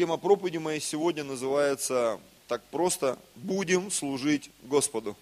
[0.00, 2.18] Тема проповеди моей сегодня называется
[2.48, 5.14] так просто «Будем служить Господу».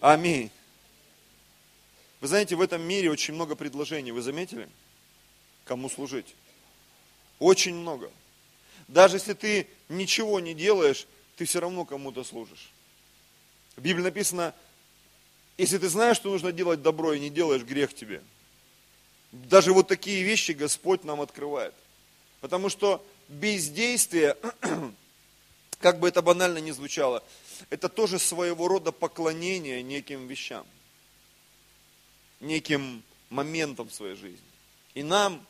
[0.00, 0.50] Аминь.
[2.20, 4.68] Вы знаете, в этом мире очень много предложений, вы заметили?
[5.66, 6.34] Кому служить?
[7.38, 8.10] Очень много.
[8.88, 12.72] Даже если ты ничего не делаешь, ты все равно кому-то служишь.
[13.76, 14.52] В Библии написано,
[15.58, 18.20] если ты знаешь, что нужно делать добро и не делаешь, грех тебе.
[19.30, 21.74] Даже вот такие вещи Господь нам открывает.
[22.40, 24.36] Потому что бездействие,
[25.80, 27.22] как бы это банально ни звучало,
[27.70, 30.66] это тоже своего рода поклонение неким вещам,
[32.40, 34.38] неким моментам в своей жизни.
[34.94, 35.44] И нам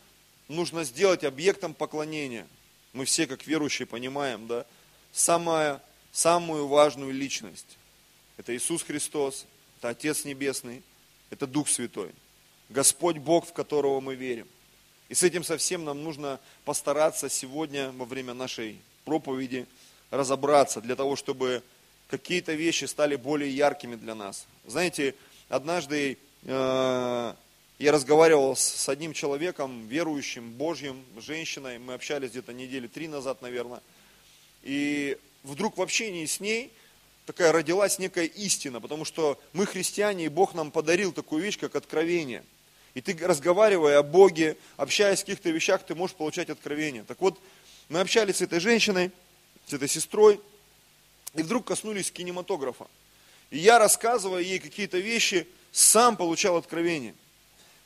[0.49, 2.47] нужно сделать объектом поклонения.
[2.93, 4.67] Мы все, как верующие, понимаем, да,
[5.13, 5.83] самая,
[6.13, 7.79] самую важную личность.
[8.37, 9.47] Это Иисус Христос,
[9.79, 10.83] это Отец Небесный,
[11.31, 12.11] это Дух Святой.
[12.69, 14.49] Господь Бог, в которого мы верим.
[15.09, 19.67] И с этим совсем нам нужно постараться сегодня во время нашей проповеди
[20.11, 21.63] разобраться, для того, чтобы
[22.09, 24.47] какие-то вещи стали более яркими для нас.
[24.67, 25.15] Знаете,
[25.49, 27.35] однажды э,
[27.79, 33.81] я разговаривал с одним человеком, верующим, Божьим, женщиной, мы общались где-то недели три назад, наверное,
[34.63, 36.71] и вдруг в общении с ней
[37.25, 41.77] такая родилась некая истина, потому что мы христиане, и Бог нам подарил такую вещь, как
[41.77, 42.45] откровение–
[42.99, 47.05] и ты, разговаривая о Боге, общаясь о каких-то вещах, ты можешь получать откровение.
[47.05, 47.39] Так вот,
[47.89, 49.13] мы общались с этой женщиной,
[49.69, 50.41] с этой сестрой,
[51.35, 52.89] и вдруг коснулись кинематографа.
[53.51, 57.15] И я, рассказывая ей какие-то вещи, сам получал откровение.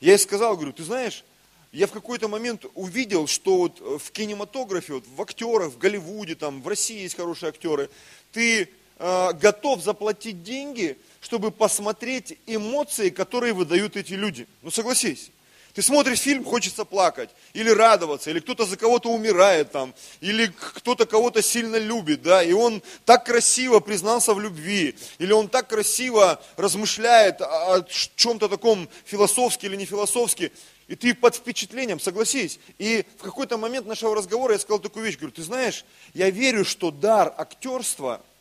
[0.00, 1.24] Я ей сказал, говорю, ты знаешь,
[1.72, 6.62] я в какой-то момент увидел, что вот в кинематографе, вот в актерах, в Голливуде, там,
[6.62, 7.90] в России есть хорошие актеры,
[8.32, 8.70] ты
[9.02, 14.46] э, готов заплатить деньги, чтобы посмотреть эмоции, которые выдают эти люди.
[14.62, 15.30] Ну согласись.
[15.74, 21.06] Ты смотришь фильм, хочется плакать, или радоваться, или кто-то за кого-то умирает там, или кто-то
[21.06, 26.42] кого-то сильно любит, да, и он так красиво признался в любви, или он так красиво
[26.58, 27.86] размышляет о
[28.16, 30.52] чем-то таком философски или не философски,
[30.88, 32.58] и ты под впечатлением, согласись.
[32.78, 36.66] И в какой-то момент нашего разговора я сказал такую вещь, говорю, ты знаешь, я верю,
[36.66, 38.20] что дар актерства–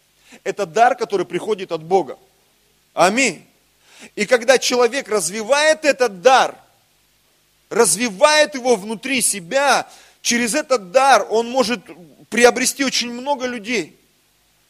[0.43, 2.17] это дар, который приходит от Бога.
[2.93, 3.45] Аминь.
[4.15, 6.55] И когда человек развивает этот дар,
[7.69, 9.89] развивает его внутри себя,
[10.21, 11.81] через этот дар он может
[12.29, 13.97] приобрести очень много людей.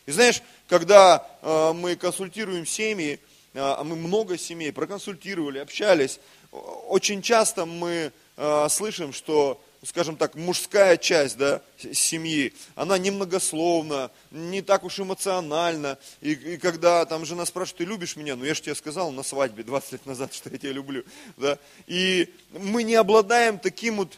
[0.05, 3.19] И знаешь, когда э, мы консультируем семьи,
[3.53, 6.19] э, мы много семей проконсультировали, общались,
[6.51, 11.61] очень часто мы э, слышим, что скажем так, мужская часть да,
[11.93, 15.97] семьи, она немногословна, не так уж эмоциональна.
[16.21, 18.35] И, и когда там жена спрашивает, ты любишь меня?
[18.35, 21.03] Ну я же тебе сказал на свадьбе 20 лет назад, что я тебя люблю.
[21.37, 21.57] Да?
[21.87, 24.17] И мы не обладаем таким вот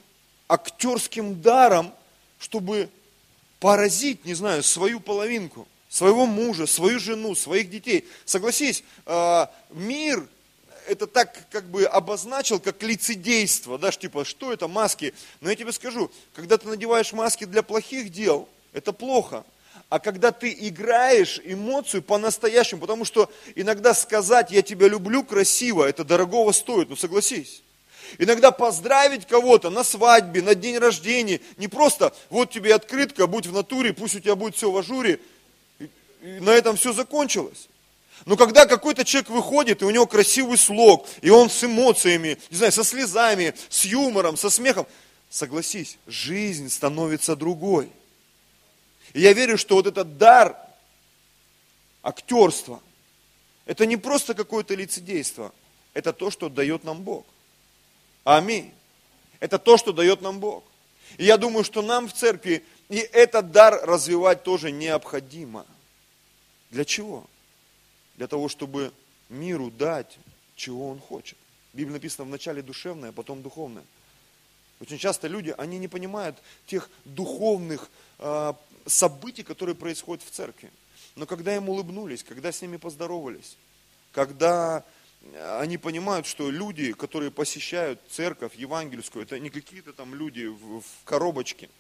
[0.50, 1.94] актерским даром,
[2.40, 2.90] чтобы
[3.60, 8.06] поразить, не знаю, свою половинку, своего мужа, свою жену, своих детей.
[8.26, 10.28] Согласись, а, мир
[10.88, 15.14] это так как бы обозначил, как лицедейство, да, типа, что это маски?
[15.42, 19.44] Но я тебе скажу, когда ты надеваешь маски для плохих дел, это плохо.
[19.90, 26.04] А когда ты играешь эмоцию по-настоящему, потому что иногда сказать «я тебя люблю» красиво, это
[26.04, 27.62] дорогого стоит, ну согласись.
[28.18, 33.54] Иногда поздравить кого-то на свадьбе, на день рождения, не просто вот тебе открытка, будь в
[33.54, 35.20] натуре, пусть у тебя будет все в ажуре,
[35.80, 35.90] и
[36.40, 37.68] на этом все закончилось.
[38.26, 42.58] Но когда какой-то человек выходит, и у него красивый слог, и он с эмоциями, не
[42.58, 44.88] знаю, со слезами, с юмором, со смехом,
[45.30, 47.90] согласись, жизнь становится другой.
[49.14, 50.58] И я верю, что вот этот дар
[52.02, 52.82] актерства,
[53.66, 55.54] это не просто какое-то лицедейство,
[55.94, 57.26] это то, что дает нам Бог.
[58.24, 58.74] Аминь.
[59.40, 60.64] Это то, что дает нам Бог.
[61.18, 65.66] И я думаю, что нам в церкви и этот дар развивать тоже необходимо.
[66.72, 67.26] Для чего?
[68.16, 68.92] Для того, чтобы
[69.30, 70.18] миру дать,
[70.56, 71.38] чего он хочет.
[71.74, 73.84] В Библии написано вначале душевное, а потом духовное.
[74.80, 78.54] Очень часто люди, они не понимают тех духовных э,
[78.86, 80.72] событий, которые происходят в церкви.
[81.16, 83.58] Но когда им улыбнулись, когда с ними поздоровались,
[84.12, 84.84] когда
[85.58, 91.04] они понимают, что люди, которые посещают церковь евангельскую, это не какие-то там люди в, в
[91.06, 91.70] коробочке–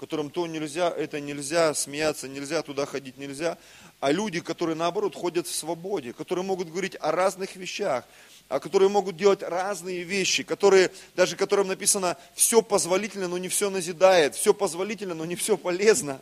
[0.00, 3.58] которым то нельзя, это нельзя, смеяться нельзя, туда ходить нельзя,
[4.00, 8.06] а люди, которые наоборот ходят в свободе, которые могут говорить о разных вещах,
[8.48, 13.68] а которые могут делать разные вещи, которые, даже которым написано, все позволительно, но не все
[13.68, 16.18] назидает, все позволительно, но не все полезно.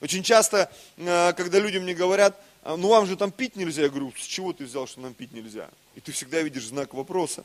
[0.00, 3.90] Очень часто, э, когда люди мне говорят, «А, ну вам же там пить нельзя, я
[3.90, 5.70] говорю, с чего ты взял, что нам пить нельзя?
[5.94, 7.44] И ты всегда видишь знак вопроса.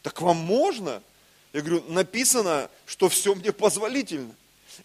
[0.00, 1.02] Так вам можно?
[1.52, 4.34] Я говорю, написано, что все мне позволительно.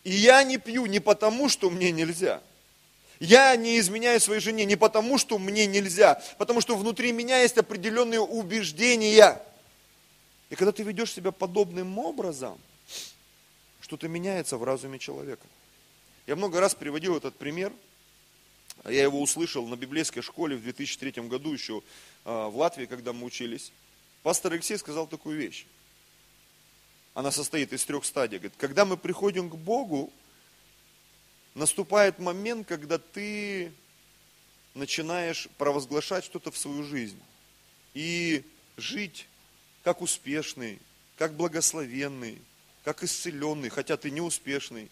[0.04, 2.42] И я не пью не потому, что мне нельзя.
[3.19, 7.57] Я не изменяю своей жене не потому, что мне нельзя, потому что внутри меня есть
[7.57, 9.42] определенные убеждения.
[10.50, 12.60] И когда ты ведешь себя подобным образом,
[13.81, 15.45] что-то меняется в разуме человека.
[16.28, 17.72] Я много раз приводил этот пример.
[18.83, 21.81] Я его услышал на библейской школе в 2003 году еще
[22.25, 23.72] а, в Латвии, когда мы учились.
[24.24, 25.66] Пастор Алексей сказал такую вещь.
[27.18, 28.38] Она состоит из трех стадий.
[28.38, 30.14] Говорит, когда мы приходим к Богу,
[31.56, 33.72] наступает момент, когда ты
[34.75, 37.19] начинаешь провозглашать что-то в свою жизнь.
[37.96, 38.44] И
[38.78, 39.28] жить
[39.84, 40.78] как успешный,
[41.18, 42.40] как благословенный,
[42.84, 44.88] как исцеленный, хотя ты не успешный,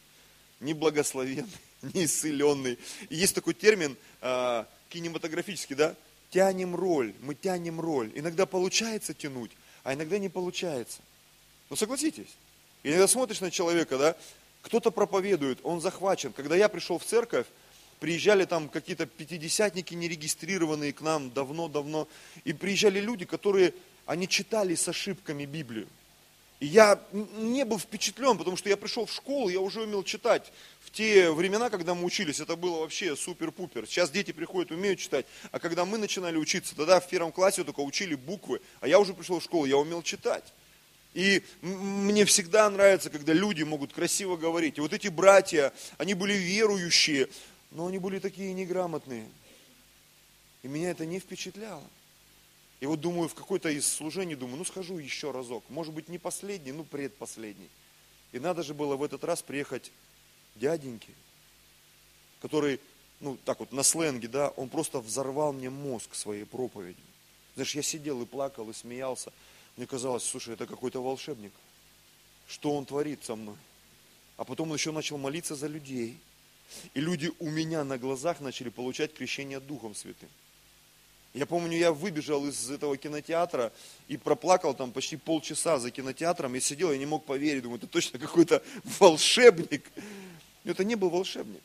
[0.60, 1.46] не благословенный,
[1.94, 2.80] не исцеленный.
[3.10, 5.96] И есть такой термин э, кинематографический, да?
[6.32, 8.12] Тянем роль, мы тянем роль.
[8.16, 9.52] Иногда получается тянуть,
[9.84, 11.04] а иногда не получается.
[11.70, 12.30] Ну согласитесь.
[12.84, 14.16] Иногда смотришь на человека, да,
[14.62, 16.34] кто-то проповедует, он захвачен.
[16.34, 17.48] Когда я пришел в церковь,
[18.00, 22.08] приезжали там какие-то пятидесятники нерегистрированные к нам давно-давно,
[22.44, 23.74] и приезжали люди, которые,
[24.06, 25.88] они читали с ошибками Библию.
[26.60, 30.52] И я не был впечатлен, потому что я пришел в школу, я уже умел читать.
[30.82, 33.86] В те времена, когда мы учились, это было вообще супер-пупер.
[33.86, 35.26] Сейчас дети приходят, умеют читать.
[35.52, 38.62] А когда мы начинали учиться, тогда в первом классе только учили буквы.
[38.80, 40.46] А я уже пришел в школу, я умел читать.
[41.16, 44.78] И мне всегда нравится, когда люди могут красиво говорить.
[44.78, 47.30] И вот эти братья, они были верующие,
[47.72, 49.30] но они были такие неграмотные.
[50.62, 51.84] И меня это не впечатляло.
[52.82, 55.64] И вот думаю, в какой-то из служений, думаю, ну схожу еще разок.
[55.70, 57.70] Может быть, не последний, ну предпоследний.
[58.34, 59.94] И надо же было в этот раз приехать
[60.56, 61.14] дяденьке,
[62.42, 62.82] который,
[63.22, 67.06] ну так вот на сленге, да, он просто взорвал мне мозг своей проповедью.
[67.54, 69.32] Знаешь, я сидел и плакал, и смеялся.
[69.78, 71.52] Мне казалось, слушай, это какой-то волшебник.
[72.48, 73.56] Что он творит со мной?
[74.38, 76.18] А потом он еще начал молиться за людей.
[76.94, 80.30] И люди у меня на глазах начали получать крещение Духом Святым.
[81.34, 83.74] Я помню, я выбежал из этого кинотеатра
[84.08, 86.54] и проплакал там почти полчаса за кинотеатром.
[86.54, 88.64] Я сидел, я не мог поверить, думаю, это точно какой-то
[89.00, 89.84] волшебник.
[90.64, 91.62] Но это не был волшебник.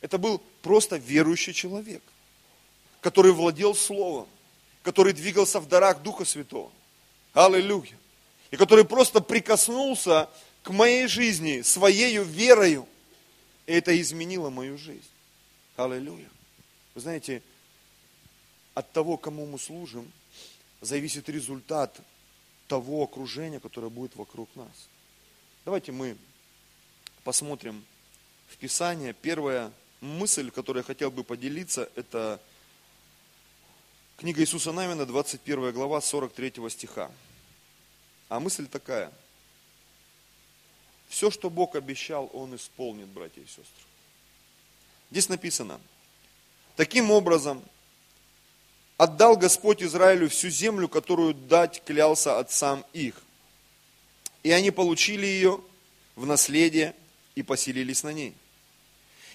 [0.00, 2.02] Это был просто верующий человек,
[3.00, 4.28] который владел Словом,
[4.82, 6.72] который двигался в дарах Духа Святого.
[7.32, 7.98] Аллилуйя.
[8.50, 10.28] И который просто прикоснулся
[10.62, 12.86] к моей жизни своей верою.
[13.66, 15.08] И это изменило мою жизнь.
[15.76, 16.28] Аллилуйя.
[16.94, 17.42] Вы знаете,
[18.74, 20.10] от того, кому мы служим,
[20.80, 21.98] зависит результат
[22.68, 24.88] того окружения, которое будет вокруг нас.
[25.64, 26.16] Давайте мы
[27.24, 27.84] посмотрим
[28.48, 29.14] в Писание.
[29.14, 32.40] Первая мысль, которой я хотел бы поделиться, это
[34.22, 37.10] Книга Иисуса Навина, 21 глава, 43 стиха.
[38.28, 39.10] А мысль такая.
[41.08, 43.84] Все, что Бог обещал, Он исполнит, братья и сестры.
[45.10, 45.80] Здесь написано,
[46.76, 47.64] таким образом,
[48.96, 53.20] отдал Господь Израилю всю землю, которую дать клялся отцам их.
[54.44, 55.60] И они получили ее
[56.14, 56.94] в наследие
[57.34, 58.34] и поселились на ней.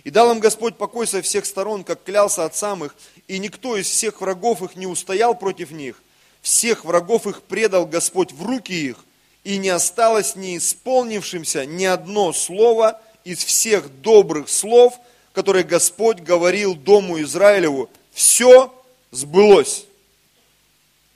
[0.03, 2.95] И дал им Господь покой со всех сторон, как клялся отцам их,
[3.27, 6.01] и никто из всех врагов их не устоял против них.
[6.41, 9.03] Всех врагов их предал Господь в руки их,
[9.43, 14.93] и не осталось не исполнившимся ни одно слово из всех добрых слов,
[15.33, 17.89] которые Господь говорил Дому Израилеву.
[18.11, 18.73] Все
[19.11, 19.85] сбылось.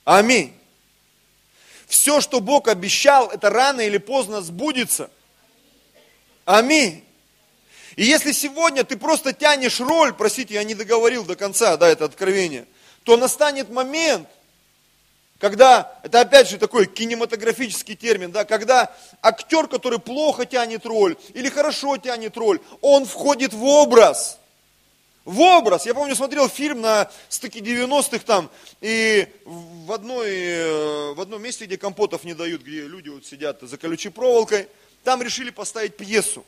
[0.03, 0.53] Аминь.
[1.87, 5.09] Все, что Бог обещал, это рано или поздно сбудется.
[6.45, 7.03] Аминь.
[7.95, 12.05] И если сегодня ты просто тянешь роль, простите, я не договорил до конца, да, это
[12.05, 12.65] откровение,
[13.03, 14.27] то настанет момент,
[15.39, 21.49] когда, это опять же такой кинематографический термин, да, когда актер, который плохо тянет роль или
[21.49, 24.37] хорошо тянет роль, он входит в образ.
[25.25, 25.85] В образ.
[25.85, 28.49] Я помню, смотрел фильм на стыке 90-х там,
[28.81, 33.59] и в, одной, э, в одном месте, где компотов не дают, где люди вот сидят
[33.61, 34.67] за колючей проволокой,
[35.03, 36.45] там решили поставить пьесу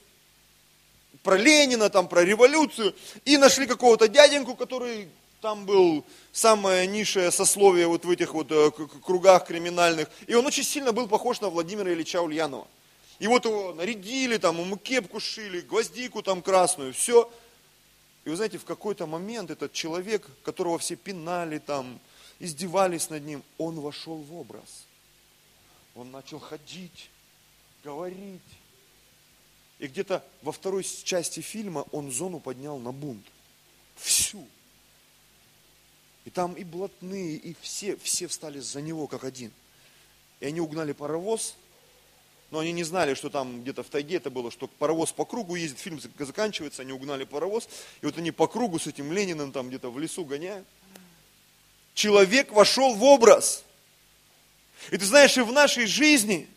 [1.24, 2.94] про Ленина, там, про революцию,
[3.25, 5.08] и нашли какого-то дяденьку, который
[5.42, 8.72] там был самое низшее сословие вот в этих вот э,
[9.06, 12.68] кругах криминальных, и он очень сильно был похож на Владимира Ильича Ульянова.
[13.20, 17.32] И вот его нарядили, там, ему кепку шили, гвоздику там красную, все.
[18.25, 22.00] И вы знаете, в какой-то момент этот человек, которого все пинали там,
[22.39, 24.86] издевались над ним, он вошел в образ.
[25.96, 27.10] Он начал ходить,
[27.84, 28.42] говорить,
[29.84, 33.25] и где-то во второй части фильма он зону поднял на бунт.
[33.98, 34.48] Всю.
[36.24, 39.52] И там и блатные, и все, все встали за него как один.
[40.40, 41.56] И они угнали паровоз,
[42.50, 45.56] но они не знали, что там где-то в тайге это было, что паровоз по кругу
[45.56, 47.68] ездит, фильм заканчивается, они угнали паровоз,
[48.02, 50.66] и вот они по кругу с этим Лениным там где-то в лесу гоняют.
[51.94, 53.66] Человек вошел в образ.
[54.92, 56.48] И ты знаешь, и в нашей жизни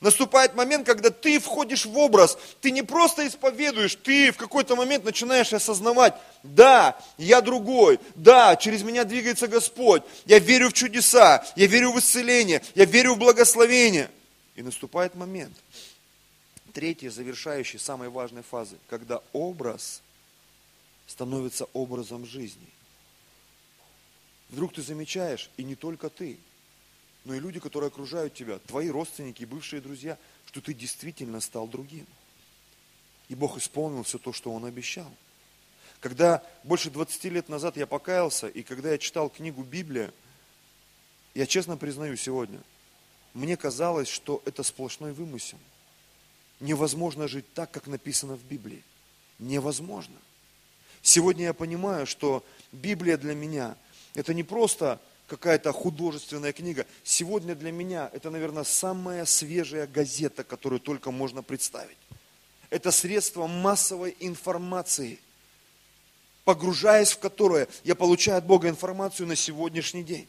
[0.00, 5.04] наступает момент, когда ты входишь в образ, ты не просто исповедуешь, ты в какой-то момент
[5.04, 11.66] начинаешь осознавать, да, я другой, да, через меня двигается Господь, я верю в чудеса, я
[11.66, 14.10] верю в исцеление, я верю в благословение.
[14.54, 15.54] И наступает момент,
[16.72, 20.02] третья, завершающая, самой важной фазы, когда образ
[21.06, 22.68] становится образом жизни.
[24.50, 26.38] Вдруг ты замечаешь, и не только ты,
[27.26, 30.16] но и люди, которые окружают тебя, твои родственники, бывшие друзья,
[30.46, 32.06] что ты действительно стал другим.
[33.28, 35.12] И Бог исполнил все то, что Он обещал.
[35.98, 40.14] Когда больше 20 лет назад я покаялся, и когда я читал книгу Библия,
[41.34, 42.60] я честно признаю сегодня,
[43.34, 45.58] мне казалось, что это сплошной вымысел.
[46.60, 48.84] Невозможно жить так, как написано в Библии.
[49.40, 50.14] Невозможно.
[51.02, 53.76] Сегодня я понимаю, что Библия для меня–
[54.14, 56.86] это не просто какая-то художественная книга.
[57.04, 61.96] Сегодня для меня это, наверное, самая свежая газета, которую только можно представить.
[62.70, 65.18] Это средство массовой информации,
[66.44, 70.28] погружаясь в которое я получаю от Бога информацию на сегодняшний день.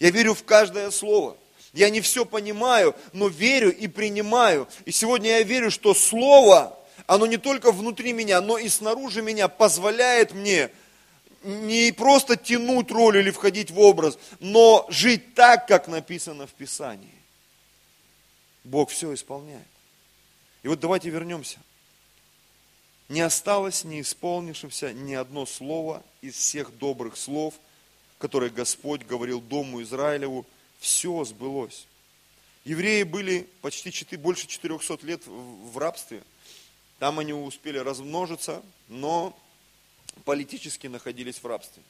[0.00, 1.36] Я верю в каждое слово.
[1.72, 4.66] Я не все понимаю, но верю и принимаю.
[4.86, 9.48] И сегодня я верю, что Слово, оно не только внутри меня, но и снаружи меня
[9.48, 10.70] позволяет мне
[11.46, 17.14] не просто тянуть роль или входить в образ, но жить так, как написано в Писании.
[18.64, 19.66] Бог все исполняет.
[20.62, 21.58] И вот давайте вернемся.
[23.08, 27.54] Не осталось не исполнившимся ни одно слово из всех добрых слов,
[28.18, 30.44] которые Господь говорил Дому Израилеву,
[30.80, 31.86] все сбылось.
[32.64, 36.24] Евреи были почти 4, больше 400 лет в рабстве.
[36.98, 39.38] Там они успели размножиться, но
[40.24, 41.82] политически находились в рабстве.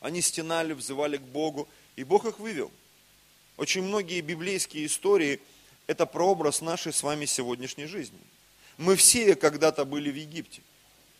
[0.00, 2.70] Они стенали, взывали к Богу, и Бог их вывел.
[3.56, 5.40] Очень многие библейские истории–
[5.86, 8.18] это прообраз нашей с вами сегодняшней жизни.
[8.76, 10.60] Мы все когда-то были в Египте.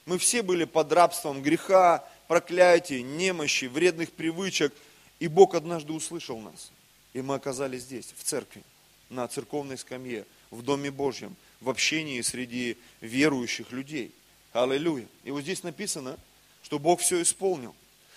[0.04, 4.74] Мы все были под рабством греха, проклятий, немощи, вредных привычек.
[5.20, 6.70] И Бог однажды услышал нас.
[7.14, 8.62] И мы оказались здесь, в церкви,
[9.08, 14.12] на церковной скамье, в Доме Божьем, в общении среди верующих людей.
[14.52, 15.06] Аллилуйя.
[15.22, 16.18] И вот здесь написано–
[16.64, 17.74] что Бог все исполнил.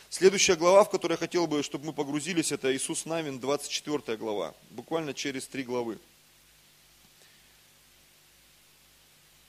[0.09, 4.53] Следующая глава, в которой я хотел бы, чтобы мы погрузились, это Иисус Навин, 24 глава,
[4.71, 5.99] буквально через три главы.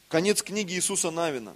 [0.08, 1.54] Конец книги Иисуса Навина.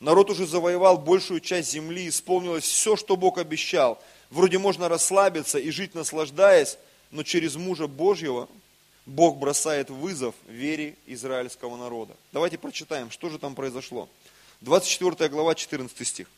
[0.00, 4.02] Народ уже завоевал большую часть земли, исполнилось все, что Бог обещал.
[4.30, 6.78] Вроде можно расслабиться и жить наслаждаясь,
[7.10, 8.48] но через мужа Божьего
[9.04, 12.16] Бог бросает вызов вере израильского народа.
[12.32, 14.08] Давайте прочитаем, что же там произошло.
[14.62, 16.28] 24 глава, 14 стих.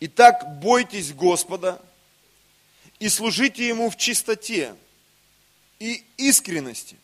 [0.00, 1.80] Итак, бойтесь Господа
[2.98, 4.74] и служите Ему в чистоте
[5.78, 6.96] и искренности.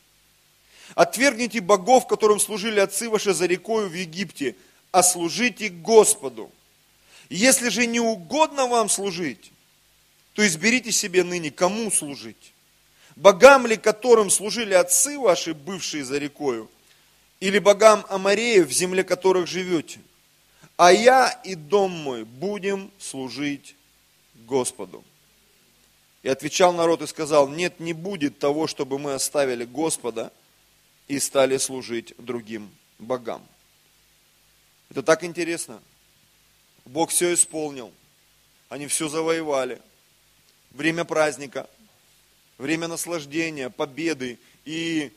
[0.94, 4.56] Отвергните богов, которым служили отцы ваши за рекою в Египте,
[4.92, 6.50] а служите Господу.
[7.28, 9.52] Если же не угодно вам служить,
[10.32, 12.54] то изберите себе ныне, кому служить.
[13.14, 16.70] Богам ли, которым служили отцы ваши, бывшие за рекою,
[17.40, 20.00] или богам Амареев, в земле которых живете–
[20.76, 23.76] а я и дом мой будем служить
[24.34, 25.04] Господу.
[26.22, 30.32] И отвечал народ и сказал, нет, не будет того, чтобы мы оставили Господа
[31.08, 33.46] и стали служить другим богам.
[34.90, 35.82] Это так интересно.
[36.84, 37.92] Бог все исполнил.
[38.68, 39.80] Они все завоевали.
[40.72, 41.70] Время праздника,
[42.58, 44.38] время наслаждения, победы.
[44.64, 45.12] И,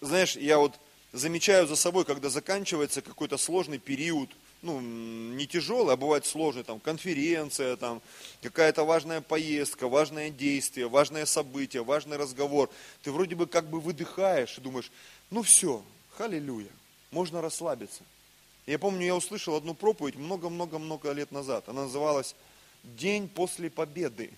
[0.00, 0.74] знаешь, я вот
[1.12, 4.28] замечаю за собой, когда заканчивается какой-то сложный период–
[4.64, 8.00] ну, не тяжелый, а бывает сложный, там, конференция, там,
[8.42, 12.70] какая-то важная поездка, важное действие, важное событие, важный разговор.
[13.02, 14.90] Ты вроде бы как бы выдыхаешь и думаешь,
[15.30, 15.84] ну все,
[16.16, 16.70] халилюя,
[17.10, 18.02] можно расслабиться.
[18.66, 21.68] Я помню, я услышал одну проповедь много-много-много лет назад.
[21.68, 22.34] Она называлась
[22.82, 24.30] «День после победы».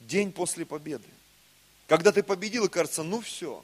[0.00, 1.06] День после победы.
[1.86, 3.62] Когда ты победил, и кажется, ну все.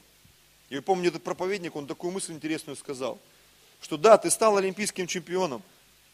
[0.70, 3.18] Я помню, этот проповедник, он такую мысль интересную сказал–
[3.80, 5.62] что да, ты стал олимпийским чемпионом,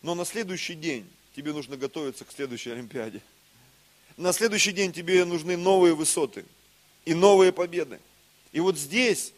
[0.02, 3.21] но на следующий день тебе нужно готовиться к следующей Олимпиаде.
[4.16, 6.45] На следующий день тебе нужны новые высоты
[7.04, 7.99] и новые победы.
[8.52, 9.33] И вот здесь,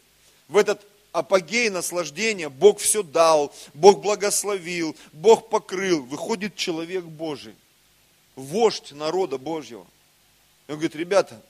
[0.47, 6.03] в этот апогей наслаждения, Бог все дал, Бог благословил, Бог покрыл.
[6.03, 7.55] Выходит человек Божий,
[8.35, 9.87] вождь народа Божьего.
[10.67, 11.41] И он говорит, ребята,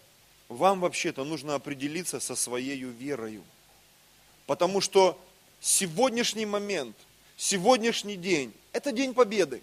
[0.49, 3.43] вам вообще-то нужно определиться со своей верою.
[4.45, 5.19] Потому что
[5.65, 6.95] сегодняшний момент,
[7.35, 9.61] сегодняшний день, это день победы.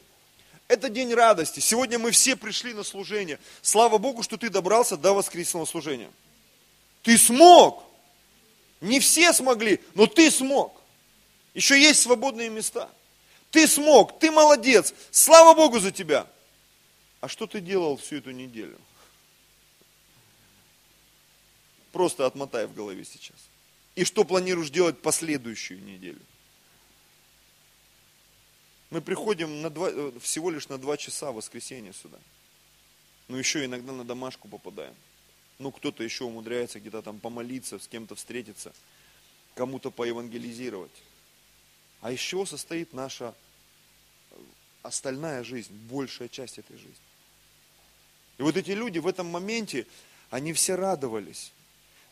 [0.68, 1.60] Это день радости.
[1.60, 3.38] Сегодня мы все пришли на служение.
[3.60, 6.10] Слава Богу, что ты добрался до воскресного служения.
[7.02, 7.84] Ты смог.
[8.80, 10.80] Не все смогли, но ты смог.
[11.52, 12.90] Еще есть свободные места.
[13.50, 14.94] Ты смог, ты молодец.
[15.10, 16.26] Слава Богу за тебя.
[17.20, 18.78] А что ты делал всю эту неделю?
[21.92, 23.36] Просто отмотай в голове сейчас.
[23.94, 26.20] И что планируешь делать последующую неделю?
[28.90, 32.18] Мы приходим на два, э, всего лишь на два часа в воскресенье сюда.
[33.28, 34.94] Но еще иногда на домашку попадаем.
[35.58, 38.72] Ну, кто-то еще умудряется где-то там помолиться, с кем-то встретиться,
[39.54, 41.02] кому-то поевангелизировать.
[42.00, 43.34] А из чего состоит наша
[44.30, 44.34] э,
[44.82, 46.96] остальная жизнь, большая часть этой жизни?
[48.38, 49.86] И вот эти люди в этом моменте,
[50.30, 51.52] они все радовались.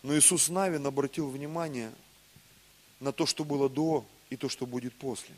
[0.02, 1.92] Но Иисус Навин обратил внимание
[3.00, 5.35] на то, что было до и то, что будет после.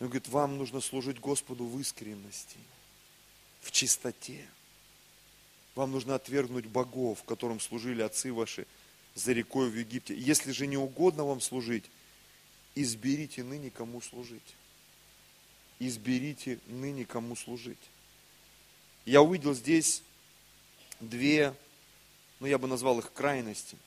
[0.00, 2.58] Он говорит, вам нужно служить Господу в искренности,
[3.60, 4.46] в чистоте.
[5.74, 8.66] Вам нужно отвергнуть богов, которым служили отцы ваши
[9.14, 10.14] за рекой в Египте.
[10.14, 11.84] Если же не угодно вам служить,
[12.74, 14.56] изберите ныне кому служить.
[15.78, 17.78] Изберите ныне кому служить.
[19.04, 20.02] Я увидел здесь
[21.00, 21.54] две,
[22.42, 23.78] ну я бы назвал их крайности.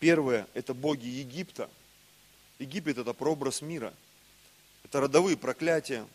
[0.00, 1.70] Первое– это боги Египта.
[2.58, 3.94] Египет– это прообраз мира–
[4.86, 6.06] это родовые проклятия,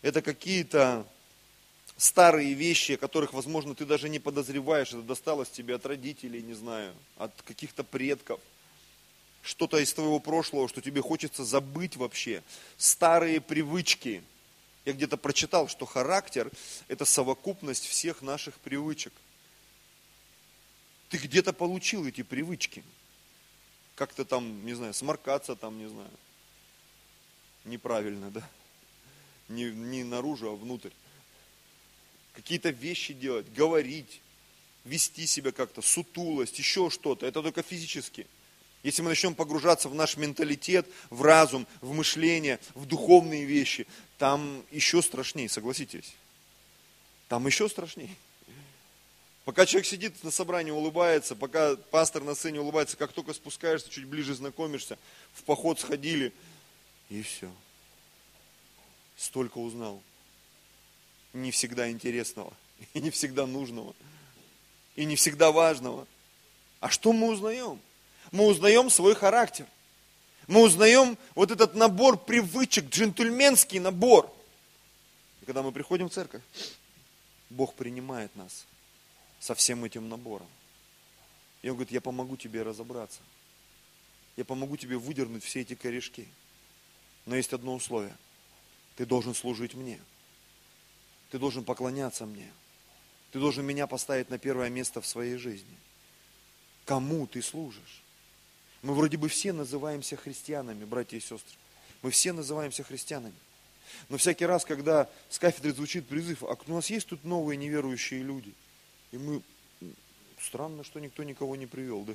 [0.00, 1.06] это какие-то
[1.96, 6.54] старые вещи, о которых, возможно, ты даже не подозреваешь, это досталось тебе от родителей, не
[6.54, 8.40] знаю, от каких-то предков,
[9.42, 12.42] что-то из твоего прошлого, что тебе хочется забыть вообще,
[12.76, 14.22] старые привычки.
[14.84, 16.50] Я где-то прочитал, что характер–
[16.88, 19.12] это совокупность всех наших привычек.
[21.08, 22.84] Ты где-то получил эти привычки.
[23.94, 26.10] Как-то там, не знаю, сморкаться там, не знаю,
[27.64, 28.48] неправильно, да?
[29.48, 30.90] Не, не наружу, а внутрь.
[32.34, 34.20] Какие-то вещи делать, говорить,
[34.84, 37.26] вести себя как-то, сутулость, еще что-то.
[37.26, 38.26] Это только физически.
[38.84, 43.86] Если мы начнем погружаться в наш менталитет, в разум, в мышление, в духовные вещи,
[44.18, 46.14] там еще страшнее, согласитесь.
[47.28, 48.14] Там еще страшнее.
[49.48, 54.04] Пока человек сидит на собрании, улыбается, пока пастор на сцене улыбается, как только спускаешься, чуть
[54.04, 54.98] ближе знакомишься,
[55.32, 56.34] в поход сходили–
[57.08, 57.50] и все.
[59.16, 60.02] Столько узнал.
[61.32, 62.52] Не всегда интересного,
[62.92, 63.94] и не всегда нужного,
[64.96, 66.06] и не всегда важного.
[66.80, 67.80] А что мы узнаем?
[68.30, 69.64] Мы узнаем свой характер.
[70.46, 74.30] Мы узнаем вот этот набор привычек, джентльменский набор.
[75.40, 76.42] И когда мы приходим в церковь,
[77.48, 78.66] Бог принимает нас
[79.40, 80.48] со всем этим набором.
[81.62, 83.20] И Он говорит, я помогу тебе разобраться.
[84.36, 86.28] Я помогу тебе выдернуть все эти корешки.
[87.26, 88.16] Но есть одно условие.
[88.96, 90.00] Ты должен служить мне.
[91.30, 92.50] Ты должен поклоняться мне.
[93.32, 95.76] Ты должен меня поставить на первое место в своей жизни.
[96.84, 98.02] Кому ты служишь?
[98.82, 101.56] Мы вроде бы все называемся христианами, братья и сестры.
[102.02, 103.34] Мы все называемся христианами.
[104.08, 108.22] Но всякий раз, когда с кафедры звучит призыв, а у нас есть тут новые неверующие
[108.22, 108.54] люди?
[109.12, 109.42] И мы,
[110.40, 112.14] странно, что никто никого не привел, да?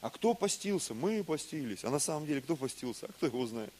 [0.00, 0.94] А кто постился?
[0.94, 1.84] Мы постились.
[1.84, 3.06] А на самом деле кто постился?
[3.06, 3.72] А кто его знает?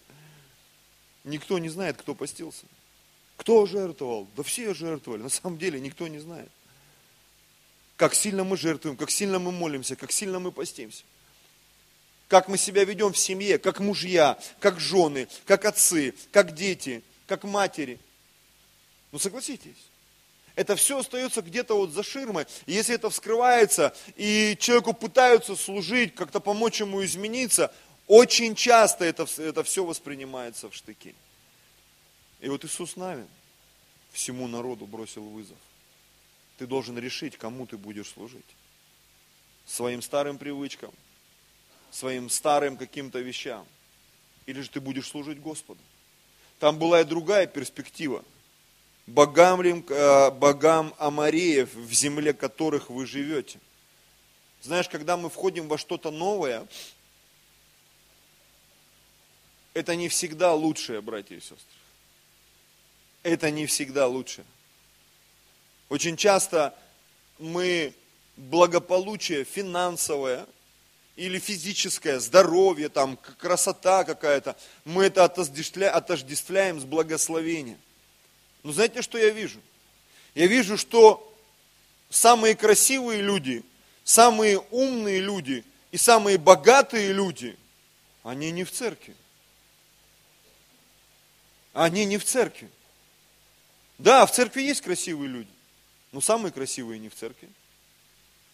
[1.25, 2.67] Никто не знает, кто постился.
[3.37, 4.29] Кто жертвовал?
[4.37, 5.23] Да все жертвовали.
[5.23, 6.51] На самом деле никто не знает.
[7.97, 11.05] Как сильно мы жертвуем, как сильно мы молимся, как сильно мы постимся.
[12.29, 17.45] Как мы себя ведем в семье, как мужья, как жены, как отцы, как дети, как
[17.45, 17.99] матери.
[19.11, 19.90] Ну согласитесь.
[20.57, 22.47] Это все остается где-то вот за ширмой.
[22.67, 27.73] Если это вскрывается, и человеку пытаются служить, как-то помочь ему измениться,
[28.07, 31.15] очень часто это, это все воспринимается в штыки.
[32.41, 33.29] И вот Иисус Навин
[34.13, 35.57] всему народу бросил вызов.
[36.59, 38.45] Ты должен решить, кому ты будешь служить.
[39.67, 40.93] Своим старым привычкам,
[41.91, 43.65] своим старым каким-то вещам.
[44.47, 45.81] Или же ты будешь служить Господу.
[46.59, 48.25] Там была и другая перспектива–
[49.07, 53.59] богам, э, богам Амареев, в земле которых вы живете.
[54.63, 56.67] Знаешь, когда мы входим во что-то новое,
[59.75, 61.59] это не всегда лучшее, братья и сестры.
[63.23, 64.45] Это не всегда лучшее.
[65.89, 66.75] Очень часто
[67.39, 67.95] мы
[68.37, 70.47] благополучие финансовое
[71.17, 77.79] или физическое, здоровье, там, красота какая-то, мы это отождествляем с благословением.
[78.63, 79.61] Но знаете, что я вижу?
[80.35, 81.27] Я вижу, что
[82.09, 83.65] самые красивые люди,
[84.05, 87.57] самые умные люди и самые богатые люди,
[88.23, 89.15] они не в церкви.
[91.73, 92.69] Они не в церкви.
[93.99, 95.51] Да, в церкви есть красивые люди,
[96.13, 97.49] но самые красивые не в церкви.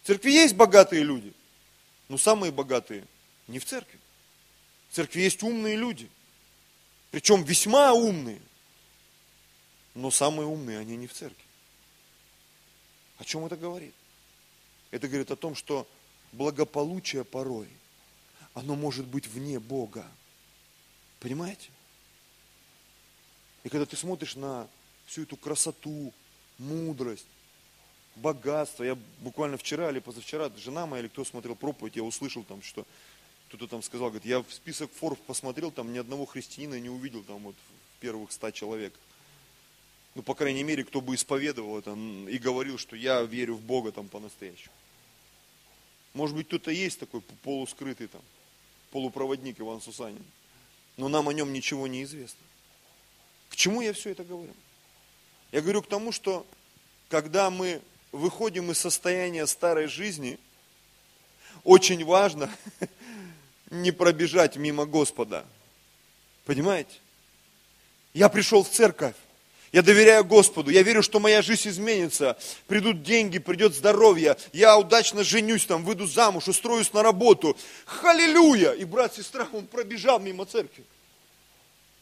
[0.03, 1.33] В церкви есть богатые люди,
[2.09, 3.05] но самые богатые
[3.47, 3.99] не в церкви.
[4.91, 6.11] В церкви есть умные люди,
[7.11, 8.41] причем весьма умные,
[9.97, 11.45] но самые умные они не в церкви.
[13.19, 13.95] О чем это говорит?
[14.91, 15.89] Это говорит о том, что
[16.33, 17.69] благополучие порой,
[18.55, 20.07] оно может быть вне Бога.
[21.19, 21.71] Понимаете?
[23.65, 24.69] И когда ты смотришь на
[25.07, 26.13] всю эту красоту,
[26.59, 27.27] мудрость,
[28.17, 28.85] богатство.
[28.85, 32.87] Я буквально вчера или позавчера, жена моя или кто смотрел проповедь, я услышал там, что
[33.49, 37.23] кто-то там сказал, говорит, я в список Forbes посмотрел, там ни одного христианина не увидел
[37.23, 38.93] там вот в первых ста человек.
[40.17, 43.93] Ну, по крайней мере, кто бы исповедовал это и говорил, что я верю в Бога
[43.93, 44.73] там по-настоящему.
[46.15, 48.23] Может быть, кто-то есть такой полускрытый там,
[48.93, 50.25] полупроводник Иван Сусанин.
[50.97, 52.41] Но нам о нем ничего не известно.
[53.51, 54.55] К чему я все это говорю?
[55.53, 56.47] Я говорю к тому, что
[57.11, 60.39] когда мы выходим из состояния старой жизни,
[61.63, 62.51] очень важно
[63.71, 65.45] не пробежать мимо Господа.
[66.47, 66.95] Понимаете?
[68.15, 69.15] Я пришел в церковь.
[69.73, 75.25] Я доверяю Господу, я верю, что моя жизнь изменится, придут деньги, придет здоровье, я удачно
[75.25, 77.57] женюсь там, выйду замуж, устроюсь на работу.
[77.85, 78.73] Халилюя!
[78.73, 80.85] И брат, сестра, он пробежал мимо церкви.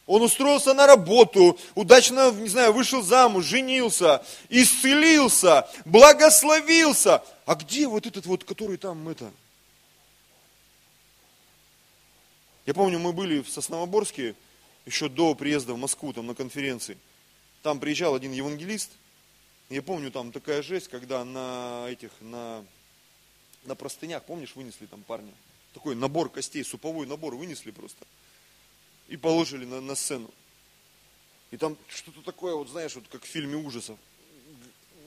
[0.05, 7.23] Он устроился на работу, удачно, не знаю, вышел замуж, женился, исцелился, благословился.
[7.47, 9.31] А где вот этот вот, который там это?
[12.67, 14.35] Я помню, мы были в Сосновоборске
[14.85, 16.97] еще до приезда в Москву, там на конференции.
[17.65, 18.91] Там приезжал один евангелист.
[19.69, 22.63] Я помню, там такая жесть, когда на этих, на,
[23.63, 25.33] на простынях, помнишь, вынесли там парня?
[25.73, 28.05] Такой набор костей, суповой набор вынесли просто
[29.07, 30.29] и положили на, на сцену.
[31.49, 33.97] И там что-то такое, вот знаешь, вот как в фильме ужасов.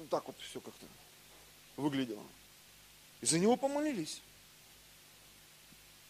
[0.01, 0.87] Вот так вот все как-то
[1.77, 2.25] выглядело.
[3.21, 4.21] И за него помолились.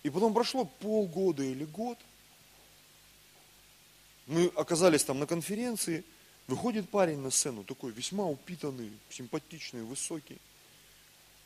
[0.02, 1.98] И потом прошло полгода или год.
[4.26, 6.06] Мы оказались там на конференции.
[6.48, 10.38] Выходит парень на сцену, такой весьма упитанный, симпатичный, высокий.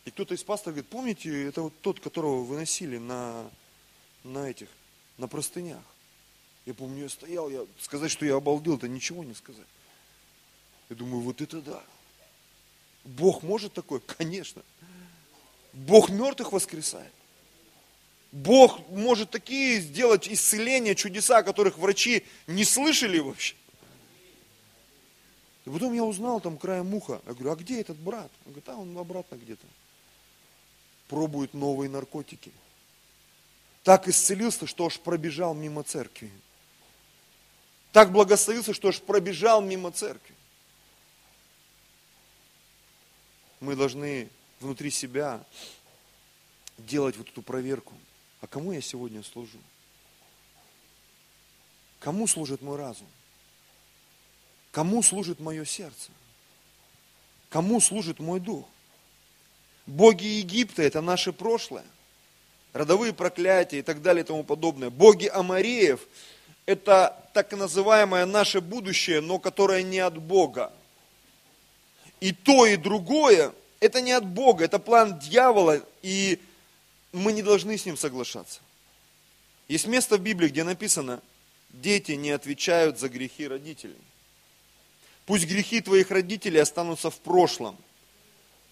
[0.05, 3.51] И кто-то из пасторов говорит, помните, это вот тот, которого выносили на,
[4.23, 4.69] на этих,
[5.19, 5.83] на простынях.
[6.67, 9.67] Я помню, я стоял, я, сказать, что я обалдел, это ничего не сказать.
[10.89, 11.83] Я думаю, вот это да.
[13.05, 13.99] Бог может такое?
[14.19, 14.63] Конечно.
[15.73, 17.13] Бог мертвых воскресает.
[18.31, 23.57] Бог может такие сделать исцеления, чудеса, о которых врачи не слышали вообще.
[25.65, 27.21] И потом я узнал там краем уха.
[27.27, 28.31] Я говорю, а где этот брат?
[28.47, 29.67] Он говорит, а он обратно где-то.
[31.09, 32.53] Пробует новые наркотики.
[33.85, 36.31] Так исцелился, что аж пробежал мимо церкви
[37.93, 40.35] так благословился, что аж пробежал мимо церкви.
[43.61, 44.29] Мы должны
[44.61, 45.45] внутри себя
[46.79, 47.95] делать вот эту проверку.
[48.41, 49.59] А кому я сегодня служу?
[52.01, 53.07] Кому служит мой разум?
[54.73, 56.11] Кому служит мое сердце?
[57.51, 58.67] Кому служит мой дух?
[59.87, 61.85] Боги Египта– это наше прошлое.
[62.73, 64.91] Родовые проклятия и так далее и тому подобное.
[64.91, 66.01] Боги Амареев
[66.67, 70.73] это так называемое наше будущее, но которое не от Бога.
[72.21, 76.41] И то, и другое, это не от Бога, это план дьявола, и
[77.13, 78.61] мы не должны с ним соглашаться.
[79.69, 81.21] Есть место в Библии, где написано,
[81.71, 83.97] дети не отвечают за грехи родителей.
[85.27, 87.77] Пусть грехи твоих родителей останутся в прошлом,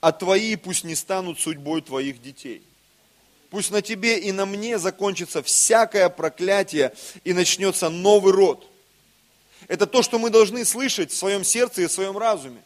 [0.00, 2.62] а твои пусть не станут судьбой твоих детей.
[3.50, 8.66] Пусть на тебе и на мне закончится всякое проклятие и начнется новый род.
[9.68, 12.62] Это то, что мы должны слышать в своем сердце и в своем разуме.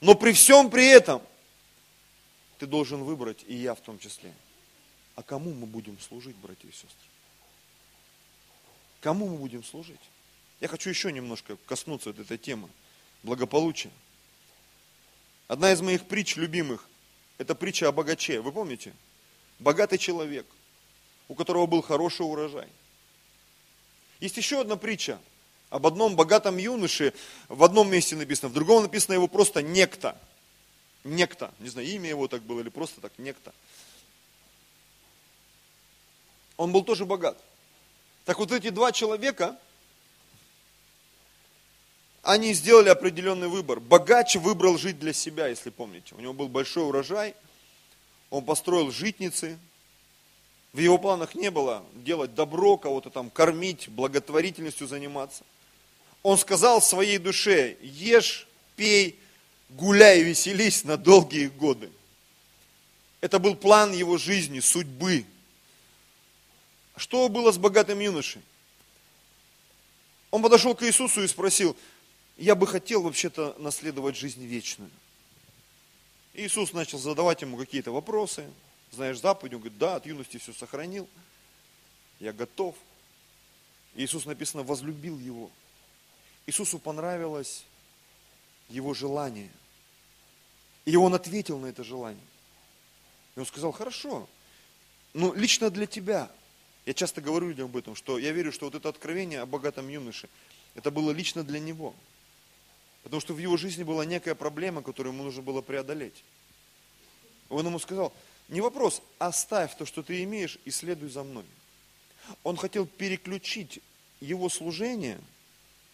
[0.00, 1.22] Но при всем при этом
[2.58, 4.32] ты должен выбрать, и я в том числе,
[5.14, 6.88] а кому мы будем служить, братья и сестры?
[9.00, 10.00] Кому мы будем служить?
[10.60, 12.68] Я хочу еще немножко коснуться вот этой темы
[13.22, 13.90] благополучия.
[15.48, 16.88] Одна из моих притч любимых,
[17.38, 18.40] это притча о богаче.
[18.40, 18.92] Вы помните?
[19.62, 20.46] богатый человек,
[21.28, 22.68] у которого был хороший урожай.
[24.20, 25.18] Есть еще одна притча
[25.70, 27.14] об одном богатом юноше,
[27.48, 30.18] в одном месте написано, в другом написано его просто некто.
[31.04, 33.52] Некто, не знаю, имя его так было или просто так, некто.
[36.56, 37.42] Он был тоже богат.
[38.24, 39.58] Так вот эти два человека,
[42.22, 43.80] они сделали определенный выбор.
[43.80, 46.14] Богач выбрал жить для себя, если помните.
[46.14, 47.34] У него был большой урожай,
[48.30, 49.58] он построил житницы.
[50.72, 55.44] В его планах не было делать добро, кого-то там кормить, благотворительностью заниматься.
[56.22, 59.18] Он сказал своей душе, ешь, пей,
[59.70, 61.90] гуляй веселись на долгие годы.
[63.20, 65.26] Это был план его жизни, судьбы.
[66.96, 68.42] Что было с богатым юношей?
[70.30, 71.76] Он подошел к Иисусу и спросил,
[72.36, 74.90] я бы хотел вообще-то наследовать жизнь вечную.
[76.34, 78.50] Иисус начал задавать ему какие-то вопросы.
[78.90, 79.54] Знаешь заповедь?
[79.54, 81.08] Он говорит, да, от юности все сохранил.
[82.20, 82.74] Я готов.
[83.94, 85.50] Иисус написано, возлюбил его.
[86.46, 87.64] Иисусу понравилось
[88.68, 89.50] его желание.
[90.84, 92.24] И он ответил на это желание.
[93.36, 94.28] И он сказал, хорошо,
[95.12, 96.30] ну лично для тебя.
[96.86, 99.88] Я часто говорю людям об этом, что я верю, что вот это откровение о богатом
[99.88, 100.28] юноше,
[100.74, 101.94] это было лично для него.
[103.02, 106.24] Потому что в его жизни была некая проблема, которую ему нужно было преодолеть.
[107.48, 108.12] Он ему сказал,
[108.48, 111.44] не вопрос, оставь то, что ты имеешь, и следуй за мной.
[112.44, 113.80] Он хотел переключить
[114.20, 115.20] его служение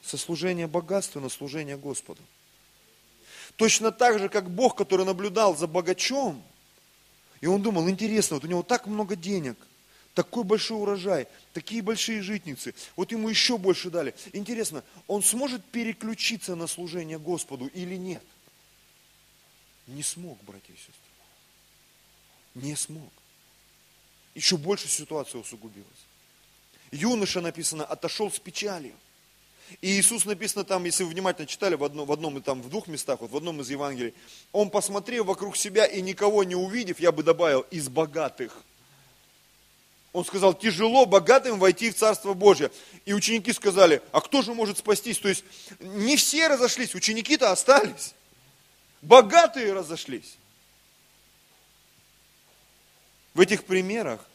[0.02, 2.20] со служения богатства на служение Господу.
[3.56, 6.42] Точно так же, как Бог, который наблюдал за богачом,
[7.40, 9.56] и он думал, интересно, вот у него так много денег,
[10.14, 11.26] такой большой урожай,
[11.58, 14.14] такие большие житницы, вот ему еще больше дали.
[14.32, 18.22] Интересно, он сможет переключиться на служение Господу или нет?
[19.88, 20.94] Не смог, братья и сестры.
[22.54, 23.12] Не смог.
[24.36, 26.02] Еще больше ситуация усугубилась.
[26.92, 28.94] Юноша, написано, отошел с печалью.
[29.80, 32.86] И Иисус написано там, если вы внимательно читали в одном, в одном там, в двух
[32.86, 34.14] местах, вот в одном из Евангелий,
[34.52, 38.62] он посмотрел вокруг себя и никого не увидев, я бы добавил, из богатых.
[40.18, 42.72] Он сказал, тяжело богатым войти в Царство Божье.
[43.04, 45.16] И ученики сказали, а кто же может спастись?
[45.16, 45.44] То есть
[45.78, 48.14] не все разошлись, ученики-то остались.
[49.00, 50.36] Богатые разошлись.
[53.32, 54.26] В этих примерах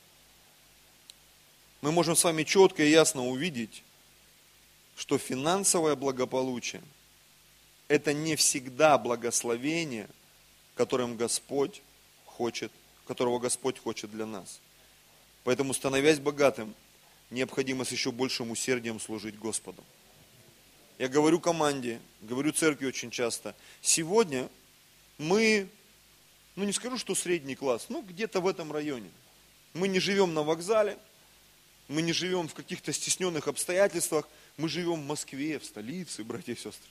[1.82, 3.84] мы можем с вами четко и ясно увидеть,
[4.96, 6.82] что финансовое благополучие–
[7.90, 10.08] это не всегда благословение,
[10.76, 11.82] которым Господь
[12.26, 12.72] хочет,
[13.06, 14.62] которого Господь хочет для нас.
[15.44, 16.74] Поэтому, становясь богатым,
[17.30, 19.84] необходимо с еще большим усердием служить Господу.
[21.00, 24.48] Я говорю команде, говорю церкви очень часто, сегодня
[25.18, 25.68] мы,
[26.56, 29.10] ну не скажу, что средний класс, ну где-то в этом районе.
[29.74, 30.98] Мы не живем на вокзале,
[31.88, 36.56] мы не живем в каких-то стесненных обстоятельствах, мы живем в Москве, в столице, братья и
[36.56, 36.90] сестры.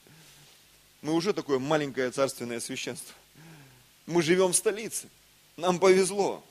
[1.00, 3.14] Мы уже такое маленькое царственное священство.
[4.06, 5.08] Мы живем в столице.
[5.56, 6.44] Нам повезло.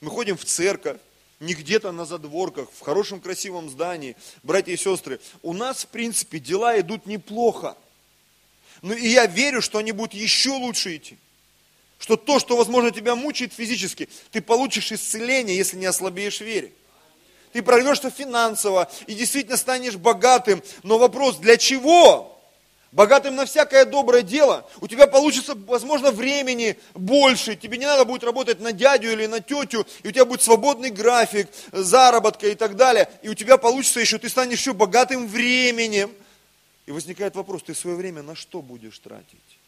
[0.00, 1.00] Мы ходим в церковь,
[1.40, 4.16] не где-то на задворках, в хорошем красивом здании.
[4.42, 7.76] Братья и сестры, у нас, в принципе, дела идут неплохо.
[8.82, 11.18] Ну и я верю, что они будут еще лучше идти.
[11.98, 16.72] Что то, что, возможно, тебя мучает физически, ты получишь исцеление, если не ослабеешь вере
[17.52, 20.62] ты прорвешься финансово и действительно станешь богатым.
[20.82, 22.37] Но вопрос, для чего?
[22.90, 24.68] Богатым на всякое доброе дело.
[24.80, 27.54] У тебя получится, возможно, времени больше.
[27.54, 29.86] Тебе не надо будет работать на дядю или на тетю.
[30.02, 33.10] И у тебя будет свободный график, заработка и так далее.
[33.22, 36.10] И у тебя получится еще, ты станешь еще богатым временем.
[36.86, 39.58] И возникает вопрос, ты свое время на что будешь тратить?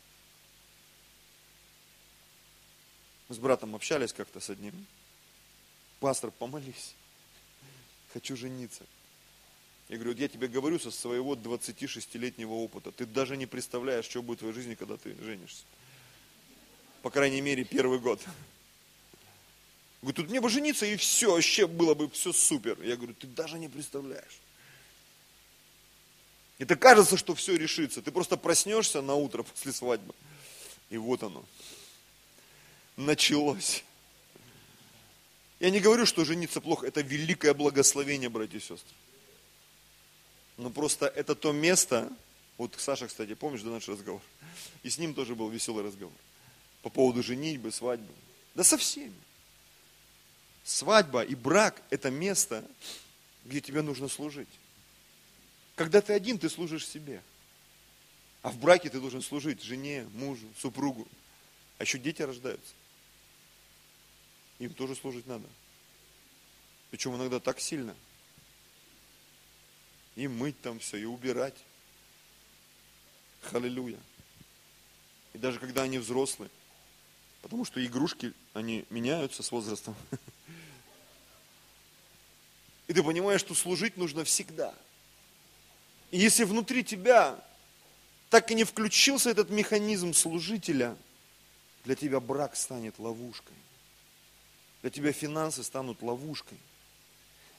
[3.29, 4.87] Мы с братом общались как-то с одним.
[6.01, 6.95] Пастор, помолись
[8.13, 8.85] хочу жениться.
[9.91, 12.93] Я говорю, вот я тебе говорю со своего 26-летнего опыта.
[12.93, 15.65] Ты даже не представляешь, что будет в твоей жизни, когда ты женишься.
[17.03, 18.21] По крайней мере, первый год.
[20.01, 22.81] Говорю, тут мне бы жениться, и все, вообще было бы все супер.
[22.85, 24.39] Я говорю, ты даже не представляешь.
[26.59, 28.01] Это кажется, что все решится.
[28.01, 30.15] Ты просто проснешься на утро после свадьбы.
[30.91, 31.45] И вот оно.
[32.97, 33.83] Началось.
[35.59, 38.95] Я не говорю, что жениться плохо, это великое благословение, братья и сестры.
[40.61, 42.13] Но просто это то место,
[42.59, 44.21] вот Саша, кстати, помнишь, да, наш разговор?
[44.83, 46.15] И с ним тоже был веселый разговор.
[46.83, 48.13] По поводу женитьбы, свадьбы.
[48.55, 49.15] Да со всеми.
[50.63, 52.63] Свадьба и брак– это место,
[53.47, 54.51] где тебе нужно служить.
[55.77, 57.23] Когда ты один, ты служишь себе.
[58.43, 61.09] А в браке ты должен служить жене, мужу, супругу.
[61.79, 62.75] А еще дети рождаются.
[64.59, 65.49] Им тоже служить надо.
[66.91, 67.97] Причем иногда так сильно.
[70.17, 71.57] И мыть там все, и убирать.
[73.43, 73.99] Халилюя.
[75.33, 76.51] И даже когда они взрослые.
[77.43, 79.95] Потому что игрушки, они меняются с возрастом.
[82.87, 84.75] И ты понимаешь, что служить нужно всегда.
[86.11, 87.43] И если внутри тебя
[88.31, 90.97] так и не включился этот механизм служителя,
[91.85, 93.57] для тебя брак станет ловушкой.
[94.83, 96.59] Для тебя финансы станут ловушкой.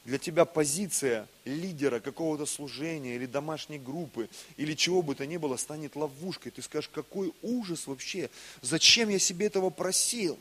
[0.04, 5.58] Для тебя позиция лидера какого-то служения или домашней группы, или чего бы то ни было,
[5.58, 6.52] станет ловушкой.
[6.52, 10.40] Ты скажешь, какой ужас вообще, зачем я себе этого просил?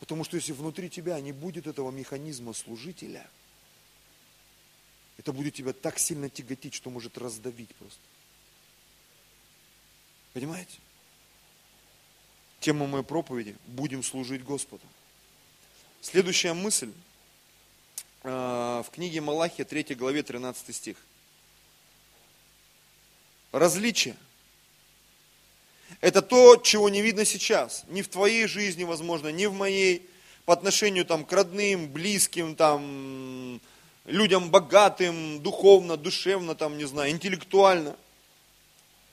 [0.00, 3.26] Потому что если внутри тебя не будет этого механизма служителя,
[5.16, 8.00] это будет тебя так сильно тяготить, что может раздавить просто.
[10.32, 10.76] Понимаете?
[12.60, 14.82] Тема моей проповеди– будем служить Господу.
[16.00, 16.92] Следующая мысль
[18.26, 20.96] в книге Малахия, 3 главе, 13 стих.
[23.52, 24.16] Различие.
[26.00, 27.84] Это то, чего не видно сейчас.
[27.88, 30.08] Ни в твоей жизни, возможно, ни в моей,
[30.44, 33.60] по отношению там, к родным, близким, там,
[34.04, 37.96] людям богатым, духовно, душевно, там, не знаю, интеллектуально.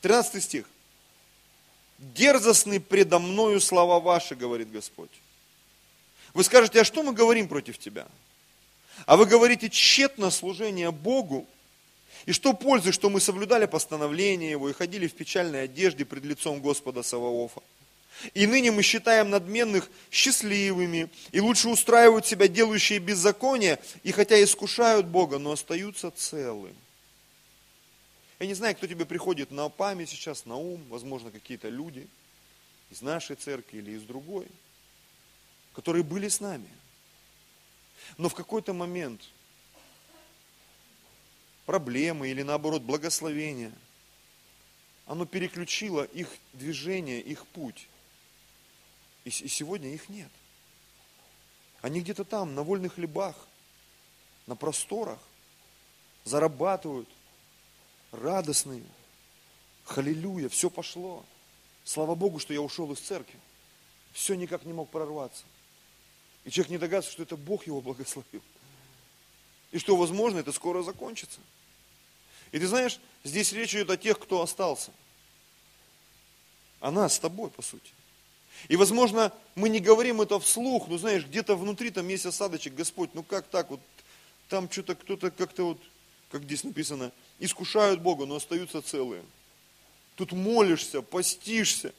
[0.02, 0.70] 13 стих.
[2.00, 5.12] Дерзостны предо мною слова ваши, говорит Господь.
[6.34, 8.08] Вы скажете, а что мы говорим против тебя?
[9.06, 11.48] А вы говорите тщетно служение Богу,
[12.26, 16.62] и что пользы, что мы соблюдали постановление Его и ходили в печальной одежде пред лицом
[16.62, 17.62] Господа Саваофа?
[18.34, 25.08] И ныне мы считаем надменных счастливыми, и лучше устраивают себя делающие беззаконие, и хотя искушают
[25.08, 26.72] Бога, но остаются целы.
[28.40, 32.08] Я не знаю, кто тебе приходит на память сейчас, на ум, возможно, какие-то люди
[32.92, 34.48] из нашей церкви или из другой,
[35.74, 36.68] которые были с нами.
[38.18, 39.22] Но в какой-то момент
[41.66, 43.72] проблемы или наоборот благословение,
[45.06, 47.88] оно переключило их движение, их путь.
[49.26, 50.30] И, сегодня их нет.
[51.82, 53.36] Они где-то там, на вольных хлебах,
[54.48, 55.20] на просторах,
[56.24, 57.10] зарабатывают,
[58.12, 58.84] радостные.
[59.86, 61.26] Халилюя, все пошло.
[61.84, 63.40] Слава Богу, что я ушел из церкви.
[64.14, 65.44] Все никак не мог прорваться.
[66.46, 68.42] И человек не догадывается, что это Бог его благословил.
[69.72, 71.40] И что, возможно, это скоро закончится.
[72.52, 74.92] И ты знаешь, здесь речь идет о тех, кто остался.
[76.80, 77.92] О нас с тобой, по сути.
[78.68, 83.10] И, возможно, мы не говорим это вслух, но знаешь, где-то внутри там есть осадочек, Господь,
[83.14, 83.80] ну как так вот,
[84.48, 85.82] там что-то кто-то как-то вот,
[86.32, 89.24] как здесь написано, искушают Бога, но остаются целые.
[90.16, 91.94] Тут молишься, постишься.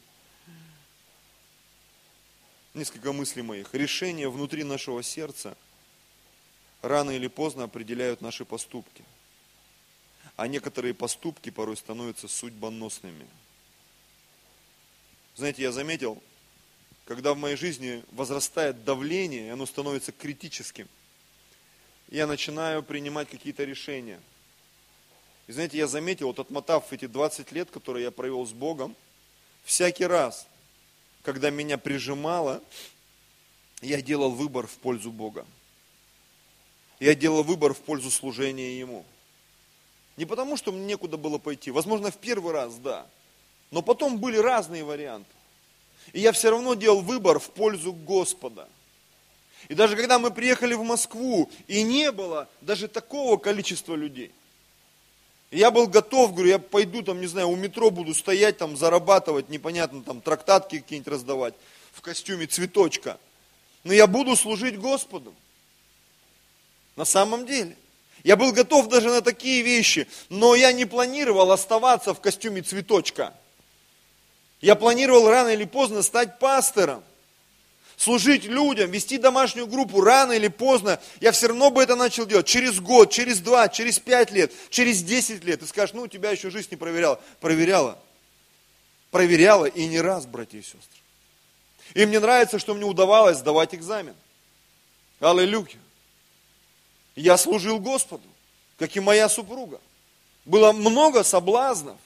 [2.74, 3.72] Несколько мыслей моих.
[3.72, 5.56] Решения внутри нашего сердца
[6.82, 9.04] рано или поздно определяют наши поступки.
[10.36, 13.26] А некоторые поступки порой становятся судьбоносными.
[15.36, 16.20] Знаете, я заметил,
[17.04, 20.88] когда в моей жизни возрастает давление, и оно становится критическим,
[22.08, 24.20] я начинаю принимать какие-то решения.
[25.46, 28.96] И знаете, я заметил, вот отмотав эти 20 лет, которые я провел с Богом,
[29.64, 30.48] всякий раз,
[31.24, 32.62] когда меня прижимало,
[33.80, 35.46] я делал выбор в пользу Бога.
[37.00, 39.04] Я делал выбор в пользу служения Ему.
[40.16, 41.70] Не потому, что мне некуда было пойти.
[41.70, 43.06] Возможно, в первый раз, да.
[43.70, 45.30] Но потом были разные варианты.
[46.12, 48.68] И я все равно делал выбор в пользу Господа.
[49.68, 54.30] И даже когда мы приехали в Москву, и не было даже такого количества людей,
[55.54, 59.48] я был готов, говорю, я пойду там, не знаю, у метро буду стоять, там, зарабатывать,
[59.48, 61.54] непонятно, там, трактатки какие-нибудь раздавать
[61.92, 63.18] в костюме цветочка.
[63.84, 65.32] Но я буду служить Господу.
[66.96, 67.76] На самом деле.
[68.24, 73.34] Я был готов даже на такие вещи, но я не планировал оставаться в костюме цветочка.
[74.62, 77.04] Я планировал рано или поздно стать пастором,
[77.96, 81.00] служить людям, вести домашнюю группу рано или поздно.
[81.20, 85.02] Я все равно бы это начал делать через год, через два, через пять лет, через
[85.02, 85.60] десять лет.
[85.60, 87.20] Ты скажешь, ну, тебя еще жизнь не проверяла.
[87.40, 87.98] Проверяла.
[89.10, 90.80] Проверяла и не раз, братья и сестры.
[91.94, 94.14] И мне нравится, что мне удавалось сдавать экзамен.
[95.20, 95.78] Аллилуйя.
[97.16, 98.26] Я служил Господу,
[98.78, 99.80] как и моя супруга.
[100.44, 101.96] Было много соблазнов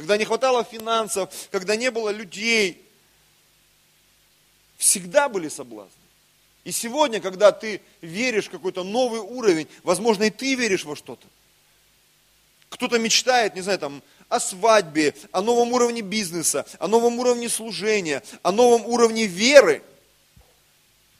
[0.00, 2.82] когда не хватало финансов, когда не было людей.
[4.80, 5.92] Всегда были соблазны.
[6.64, 11.26] И сегодня, когда ты веришь в какой-то новый уровень, возможно, и ты веришь во что-то.
[12.70, 18.22] Кто-то мечтает, не знаю, там, о свадьбе, о новом уровне бизнеса, о новом уровне служения,
[18.42, 19.82] о новом уровне веры.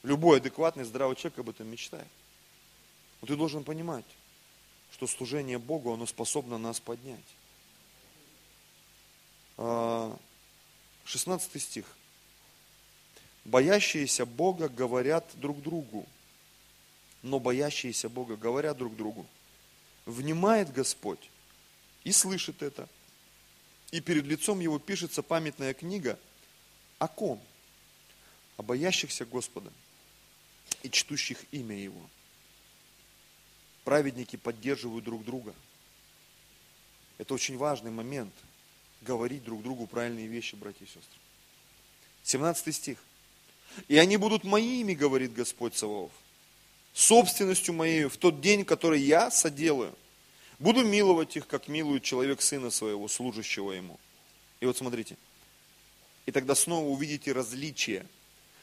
[0.01, 2.07] Любой адекватный, здравый человек об этом мечтает.
[3.21, 4.05] Но ты должен понимать,
[4.91, 7.19] что служение Богу, оно способно нас поднять.
[11.05, 11.85] 16 стих.
[13.45, 16.07] Боящиеся Бога говорят друг другу,
[17.23, 19.25] но боящиеся Бога говорят друг другу.
[20.05, 21.29] Внимает Господь
[22.03, 22.87] и слышит это,
[23.91, 26.19] и перед лицом его пишется памятная книга
[26.97, 27.41] о ком?
[28.57, 29.71] О боящихся Господа
[30.83, 32.01] и чтущих имя Его.
[33.83, 35.53] Праведники поддерживают друг друга.
[37.17, 38.33] Это очень важный момент.
[39.01, 41.19] Говорить друг другу правильные вещи, братья и сестры.
[42.23, 43.03] 17 стих.
[43.87, 46.11] И они будут моими, говорит Господь Саваоф,
[46.93, 49.95] собственностью моей в тот день, который я соделаю.
[50.59, 53.99] Буду миловать их, как милует человек сына своего, служащего ему.
[54.59, 55.17] И вот смотрите.
[56.25, 58.05] И тогда снова увидите различие.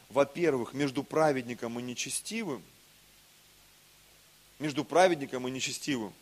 [0.09, 2.63] Во-первых, между праведником и нечестивым.
[4.59, 6.13] Между праведником и нечестивым.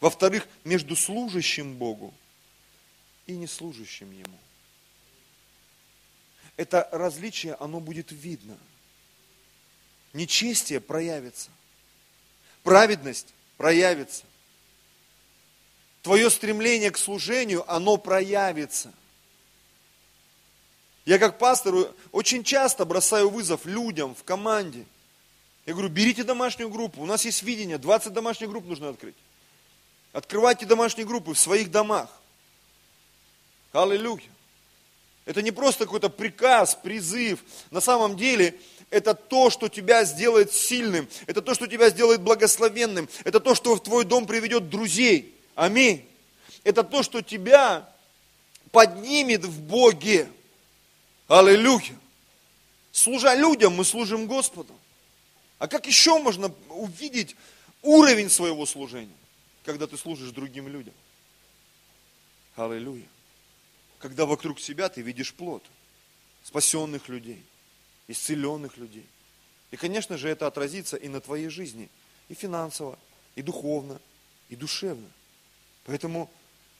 [0.00, 2.14] Во-вторых, между служащим Богу
[3.26, 4.38] и неслужащим Ему
[6.60, 8.54] это различие, оно будет видно.
[10.12, 11.48] Нечестие проявится.
[12.62, 14.24] Праведность проявится.
[16.02, 18.92] Твое стремление к служению, оно проявится.
[21.06, 24.84] Я как пастор очень часто бросаю вызов людям в команде.
[25.64, 29.16] Я говорю, берите домашнюю группу, у нас есть видение, 20 домашних групп нужно открыть.
[30.12, 32.10] Открывайте домашние группы в своих домах.
[33.72, 34.28] Аллилуйя.
[35.26, 37.44] Это не просто какой-то приказ, призыв.
[37.70, 38.58] На самом деле,
[38.90, 41.08] это то, что тебя сделает сильным.
[41.26, 43.08] Это то, что тебя сделает благословенным.
[43.24, 45.34] Это то, что в твой дом приведет друзей.
[45.54, 46.06] Аминь.
[46.64, 47.88] Это то, что тебя
[48.72, 50.28] поднимет в Боге.
[51.28, 51.96] Аллилуйя.
[52.90, 54.74] Служа людям, мы служим Господу.
[55.58, 57.36] А как еще можно увидеть
[57.82, 59.14] уровень своего служения,
[59.64, 60.94] когда ты служишь другим людям?
[62.56, 63.06] Аллилуйя
[64.00, 65.62] когда вокруг себя ты видишь плод
[66.42, 67.44] спасенных людей,
[68.08, 69.06] исцеленных людей.
[69.70, 71.88] И, конечно же, это отразится и на твоей жизни,
[72.28, 72.98] и финансово,
[73.36, 74.00] и духовно,
[74.48, 75.08] и душевно.
[75.84, 76.30] Поэтому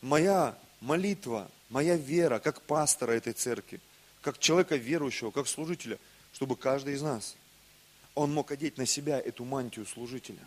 [0.01, 3.81] моя молитва, моя вера, как пастора этой церкви,
[4.23, 5.99] как человека верующего, как служителя,
[6.33, 7.37] чтобы каждый из нас,
[8.15, 10.45] он мог одеть на себя эту мантию служителя.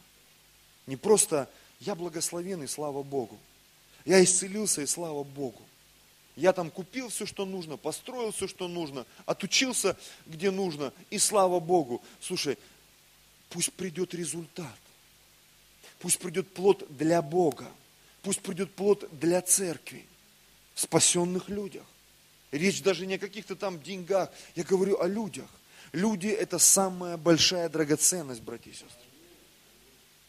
[0.87, 1.49] Не просто
[1.79, 3.37] я благословен и слава Богу.
[4.05, 5.61] Я исцелился и слава Богу.
[6.35, 11.59] Я там купил все, что нужно, построил все, что нужно, отучился, где нужно, и слава
[11.59, 12.01] Богу.
[12.21, 12.57] Слушай,
[13.49, 14.77] пусть придет результат.
[15.99, 17.71] Пусть придет плод для Бога.
[18.23, 20.05] Пусть придет плод для церкви.
[20.73, 21.85] В спасенных людях.
[22.51, 24.31] Речь даже не о каких-то там деньгах.
[24.55, 25.49] Я говорю о людях.
[25.93, 28.89] Люди– это самая большая драгоценность, братья и сестры,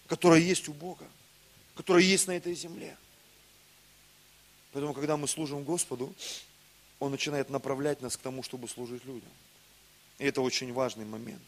[0.07, 1.07] которая есть у Бога,
[1.75, 2.97] которая есть на этой земле.
[4.75, 6.13] Поэтому, когда мы служим Господу,
[6.99, 9.31] Он начинает направлять нас к тому, чтобы служить людям.
[10.19, 11.43] И это очень важный момент.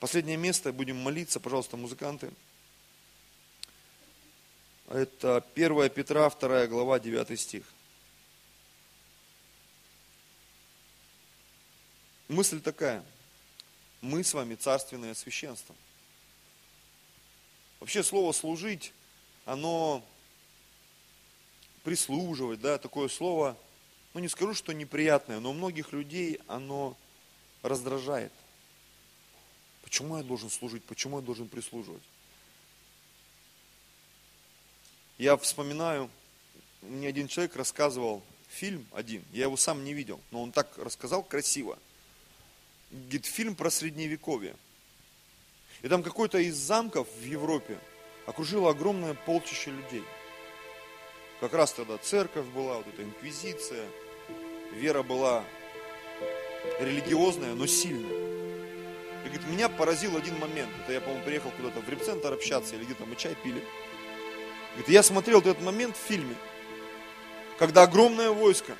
[0.00, 2.32] Последнее место, будем молиться, пожалуйста, музыканты.
[4.88, 7.64] Это 1 Петра, 2 глава, 9 стих.
[12.28, 13.04] Мысль такая.
[14.00, 15.74] Мы с вами царственное священство.
[17.78, 18.94] Вообще слово служить,
[19.44, 20.02] оно
[21.82, 23.56] прислуживать, да, такое слово,
[24.14, 26.96] ну не скажу, что неприятное, но у многих людей оно
[27.62, 28.32] раздражает.
[29.82, 30.84] Почему я должен служить?
[30.84, 32.02] Почему я должен прислуживать?
[35.18, 36.10] Я вспоминаю,
[36.82, 41.22] мне один человек рассказывал фильм один, я его сам не видел, но он так рассказал
[41.22, 41.78] красиво.
[42.90, 44.54] Говорит, фильм про средневековье.
[45.80, 47.78] И там какой-то из замков в Европе
[48.26, 50.04] окружило огромное полчище людей–
[51.42, 53.84] как раз тогда церковь была, вот эта инквизиция,
[54.74, 55.42] вера была
[56.78, 58.12] религиозная, но сильная.
[58.12, 60.70] И говорит, меня поразил один момент.
[60.84, 63.60] Это я, по-моему, приехал куда-то в репцентр общаться, или где-то мы чай пили.
[64.74, 66.36] Говорит, я смотрел этот момент в фильме,
[67.58, 68.76] когда огромное войско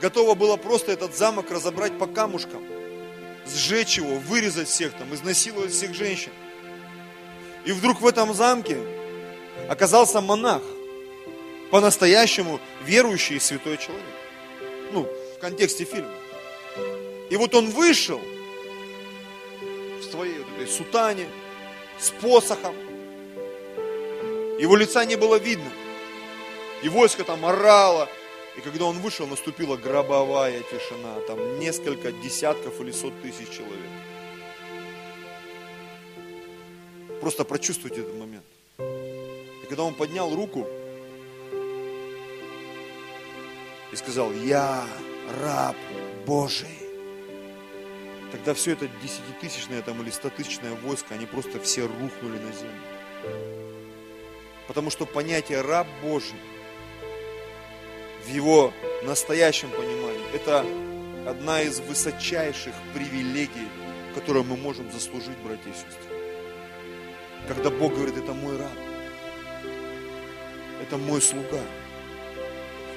[0.00, 2.64] готово было просто этот замок разобрать по камушкам,
[3.48, 6.30] сжечь его, вырезать всех там, изнасиловать всех женщин.
[7.64, 8.78] И вдруг в этом замке
[9.68, 10.62] оказался монах–
[11.70, 14.04] по-настоящему верующий и святой человек.
[14.92, 15.04] Ну,
[15.36, 16.12] в контексте фильма.
[17.30, 18.20] И вот он вышел
[20.00, 21.28] в своей вот этой сутане,
[21.98, 22.74] с посохом.
[24.58, 25.70] Его лица не было видно.
[26.82, 28.08] И войско там орало.
[28.56, 31.20] И когда он вышел, наступила гробовая тишина.
[31.26, 33.90] Там несколько десятков или сот тысяч человек.
[37.20, 38.44] Просто прочувствуйте этот момент.
[38.78, 40.66] И когда он поднял руку,
[43.92, 44.84] и сказал, я
[45.42, 45.76] раб
[46.26, 46.68] Божий.
[48.32, 53.60] Тогда все это десятитысячное там, или стотысячное войско, они просто все рухнули на землю.
[54.68, 56.38] Потому что понятие раб Божий
[58.24, 58.72] в его
[59.02, 60.64] настоящем понимании, это
[61.28, 63.68] одна из высочайших привилегий,
[64.14, 66.16] которые мы можем заслужить, братья и сестры.
[67.48, 68.70] Когда Бог говорит, это мой раб,
[70.80, 71.60] это мой слуга.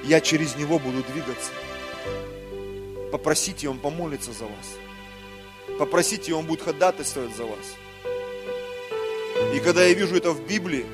[0.06, 1.50] Я через него буду двигаться.
[3.10, 5.78] Попросите, он помолится за вас.
[5.78, 7.76] Попросите, он будет ходатайствовать за вас.
[9.54, 10.84] И когда я вижу это в Библии,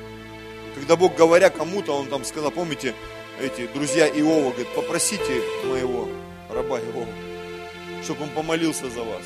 [0.75, 2.95] когда Бог, говоря кому-то, Он там сказал, помните,
[3.39, 6.07] эти друзья Иова, говорит, попросите моего
[6.49, 7.07] раба Иова,
[8.03, 9.23] чтобы он помолился за вас.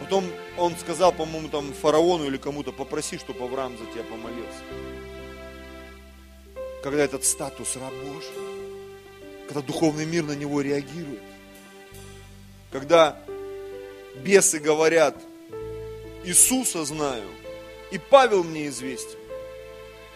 [0.00, 0.24] Потом
[0.58, 5.13] он сказал, по-моему, там фараону или кому-то, попроси, чтобы Авраам за тебя помолился.
[6.84, 8.28] Когда этот статус раб Божий,
[9.48, 11.22] когда духовный мир на него реагирует,
[12.70, 13.18] когда
[14.16, 15.16] бесы говорят,
[16.24, 17.26] Иисуса знаю,
[17.90, 19.18] и Павел мне известен,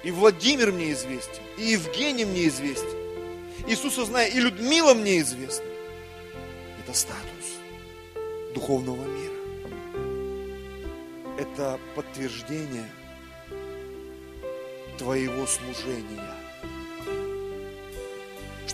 [0.03, 2.99] и Владимир мне известен, и Евгений мне известен,
[3.66, 5.64] Иисуса знаю, и Людмила мне известна.
[6.85, 7.57] Это статус
[8.53, 9.33] духовного мира.
[11.39, 12.91] Это подтверждение
[14.99, 16.38] твоего служения.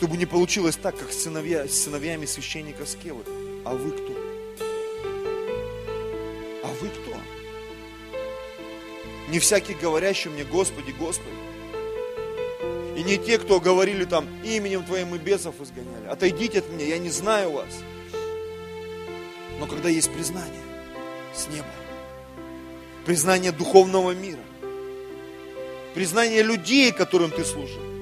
[0.04, 3.24] Чтобы не получилось так, как с, сыновья, с сыновьями священника Скевы.
[3.64, 4.12] А вы кто?
[6.62, 7.16] А вы кто?
[9.30, 11.30] Не всякий говорящий мне, Господи, Господи.
[12.98, 16.06] И не те, кто говорили там, именем Твоим и бесов изгоняли.
[16.06, 17.74] Отойдите от меня, я не знаю вас.
[19.58, 20.64] Но когда есть признание
[21.34, 21.64] с неба,
[23.06, 24.44] признание духовного мира,
[25.94, 27.93] признание людей, которым ты служил,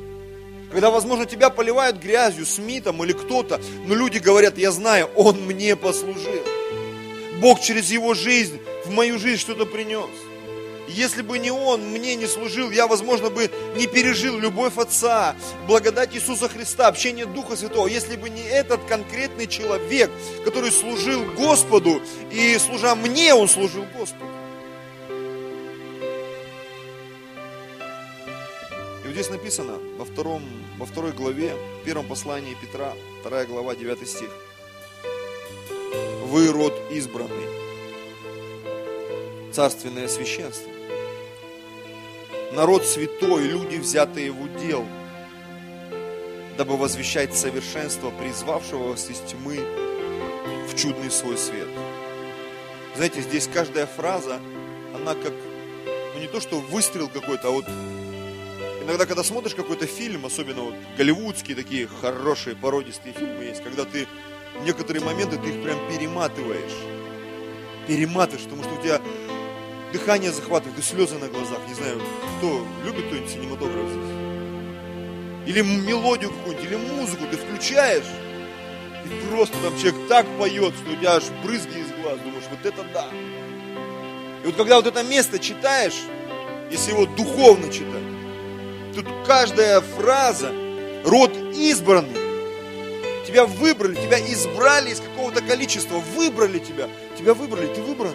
[0.72, 5.42] когда, возможно, тебя поливают грязью, СМИ там или кто-то, но люди говорят, я знаю, он
[5.42, 6.42] мне послужил.
[7.40, 10.08] Бог через его жизнь в мою жизнь что-то принес.
[10.88, 16.14] Если бы не Он мне не служил, я, возможно, бы не пережил любовь Отца, благодать
[16.14, 17.86] Иисуса Христа, общение Духа Святого.
[17.86, 20.10] Если бы не этот конкретный человек,
[20.44, 24.41] который служил Господу, и служа мне, он служил Господу.
[29.12, 30.42] Вот здесь написано во, втором,
[30.78, 31.54] во второй главе,
[31.84, 34.30] первом послании Петра, вторая глава, 9 стих.
[36.28, 37.46] Вы род избранный,
[39.52, 40.70] царственное священство,
[42.54, 44.86] народ святой, люди, взятые в удел,
[46.56, 49.58] дабы возвещать совершенство призвавшего вас из тьмы
[50.70, 51.68] в чудный свой свет.
[52.96, 54.40] Знаете, здесь каждая фраза,
[54.94, 55.34] она как,
[56.14, 57.66] ну не то что выстрел какой-то, а вот
[58.82, 64.06] иногда, когда смотришь какой-то фильм, особенно вот голливудские такие хорошие пародистые фильмы есть, когда ты
[64.64, 66.76] некоторые моменты ты их прям перематываешь.
[67.86, 69.00] Перематываешь, потому что у тебя
[69.92, 71.58] дыхание захватывает и слезы на глазах.
[71.68, 72.00] Не знаю,
[72.38, 73.90] кто любит кто-нибудь синематограф?
[75.46, 78.06] Или мелодию какую-нибудь, или музыку ты включаешь,
[79.04, 82.64] и просто там человек так поет, что у тебя аж брызги из глаз, думаешь, вот
[82.64, 83.08] это да.
[84.42, 86.00] И вот когда вот это место читаешь,
[86.70, 88.11] если его духовно читать,
[88.92, 90.52] тут каждая фраза,
[91.04, 92.20] род избранный,
[93.26, 96.88] тебя выбрали, тебя избрали из какого-то количества, выбрали тебя,
[97.18, 98.14] тебя выбрали, ты выбран.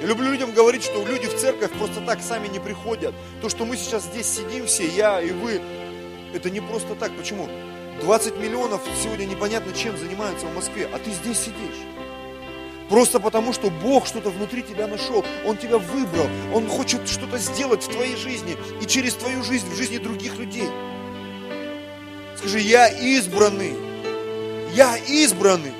[0.00, 3.14] Я люблю людям говорить, что люди в церковь просто так сами не приходят.
[3.40, 5.60] То, что мы сейчас здесь сидим все, я и вы,
[6.34, 7.16] это не просто так.
[7.16, 7.48] Почему?
[8.00, 11.86] 20 миллионов сегодня непонятно чем занимаются в Москве, а ты здесь сидишь.
[12.92, 15.24] Просто потому, что Бог что-то внутри тебя нашел.
[15.46, 16.26] Он тебя выбрал.
[16.52, 20.68] Он хочет что-то сделать в твоей жизни и через твою жизнь, в жизни других людей.
[22.36, 23.72] Скажи, я избранный.
[24.74, 25.72] Я избранный.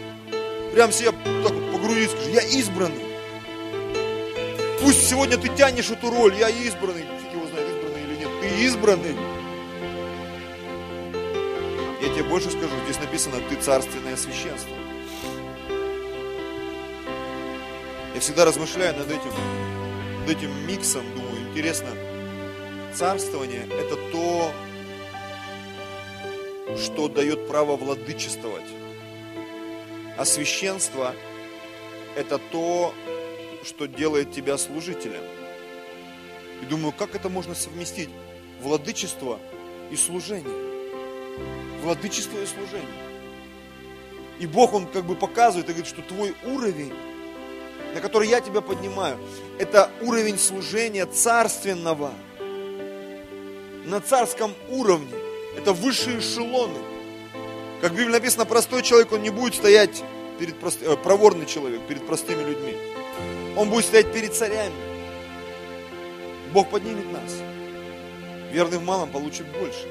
[0.72, 3.04] Прям себе так вот по груди скажи, я избранный.
[4.80, 8.64] Пусть сегодня ты тянешь эту роль, я избранный, фиг его знает, избранный или нет, ты
[8.64, 9.16] избранный.
[12.00, 14.81] Я тебе больше скажу, здесь написано, ты царственное священство.
[18.22, 19.32] Всегда размышляю над этим,
[20.20, 21.88] над этим миксом, думаю, интересно,
[22.94, 24.52] царствование– это то,
[26.78, 28.70] что дает право владычествовать.
[30.16, 31.16] А священство–
[32.16, 32.94] это то,
[33.64, 35.24] что делает тебя служителем.
[36.62, 38.10] И думаю, как это можно совместить?
[38.60, 39.40] Владычество
[39.90, 40.72] и служение.
[41.82, 43.02] Владычество и служение.
[44.38, 46.92] И Бог, Он как бы показывает и говорит, что твой уровень,
[47.94, 49.18] на который я тебя поднимаю,
[49.58, 52.12] это уровень служения царственного.
[53.84, 55.12] На царском уровне.
[55.56, 56.78] Это высшие эшелоны.
[57.80, 60.02] Как в Библии написано, простой человек, он не будет стоять
[60.38, 60.78] перед прост...
[60.82, 62.76] э, проворный человек перед простыми людьми.
[63.56, 64.72] Он будет стоять перед царями.
[66.52, 67.32] Бог поднимет нас.
[68.52, 69.88] Верный в малом получит больше.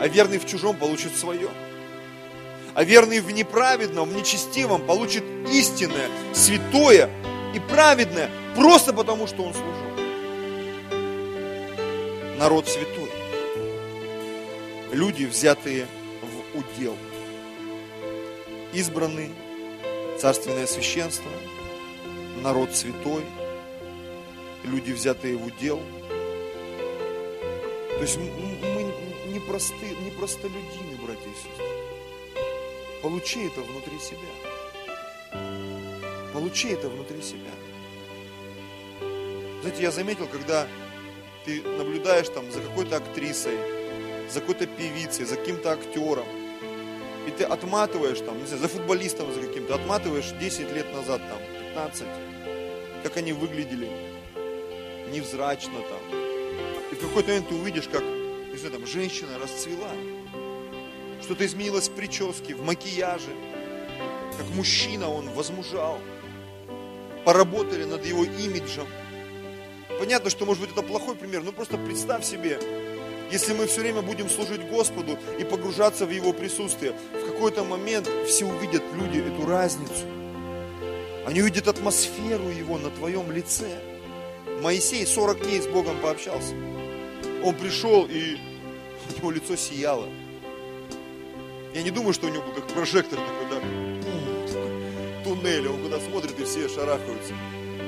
[0.00, 1.48] а верный в чужом получит свое.
[2.74, 7.10] А верный в неправедном, в нечестивом получит истинное, святое
[7.54, 9.90] и праведное, просто потому, что он служил.
[12.38, 13.10] Народ святой.
[14.92, 15.86] Люди, взятые
[16.22, 16.96] в удел.
[18.72, 19.30] Избранный,
[20.18, 21.30] царственное священство,
[22.42, 23.24] народ святой,
[24.64, 25.80] люди, взятые в удел.
[27.96, 28.30] То есть мы
[29.32, 31.89] не, просты, не простолюдины, братья и сестры.
[33.02, 34.28] Получи это внутри себя.
[36.34, 37.50] Получи это внутри себя.
[39.62, 40.66] Знаете, я заметил, когда
[41.44, 43.56] ты наблюдаешь там за какой-то актрисой,
[44.30, 46.26] за какой-то певицей, за каким-то актером,
[47.26, 51.38] и ты отматываешь там, не знаю, за футболистом за каким-то, отматываешь 10 лет назад, там,
[51.74, 52.06] 15,
[53.02, 53.88] как они выглядели,
[55.10, 56.20] невзрачно там.
[56.92, 59.90] И в какой-то момент ты увидишь, как, не знаю, там, женщина расцвела,
[61.30, 63.30] что-то изменилось в прическе, в макияже.
[64.36, 66.00] Как мужчина он возмужал.
[67.24, 68.88] Поработали над его имиджем.
[70.00, 72.58] Понятно, что может быть это плохой пример, но просто представь себе,
[73.30, 78.10] если мы все время будем служить Господу и погружаться в Его присутствие, в какой-то момент
[78.26, 80.04] все увидят люди эту разницу.
[81.26, 83.78] Они увидят атмосферу Его на твоем лице.
[84.62, 86.54] Моисей 40 дней с Богом пообщался.
[87.44, 88.36] Он пришел, и
[89.08, 90.08] у него лицо сияло.
[91.72, 93.60] Я не думаю, что у него был как прожектор такой, да,
[95.22, 97.32] туннель, он куда смотрит, и все шарахаются.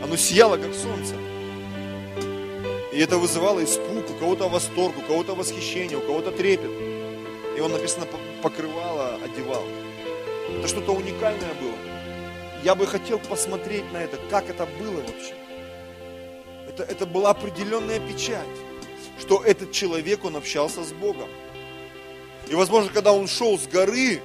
[0.03, 1.15] Оно сияло, как солнце.
[2.93, 6.71] И это вызывало испуг, у кого-то восторг, у кого-то восхищение, у кого-то трепет.
[7.57, 8.07] И он, написано,
[8.43, 9.65] покрывало, одевал.
[10.59, 11.75] Это что-то уникальное было.
[12.63, 15.35] Я бы хотел посмотреть на это, как это было вообще.
[16.69, 18.47] Это, это была определенная печать,
[19.19, 21.29] что этот человек, он общался с Богом.
[22.49, 24.21] И, возможно, когда он шел с горы,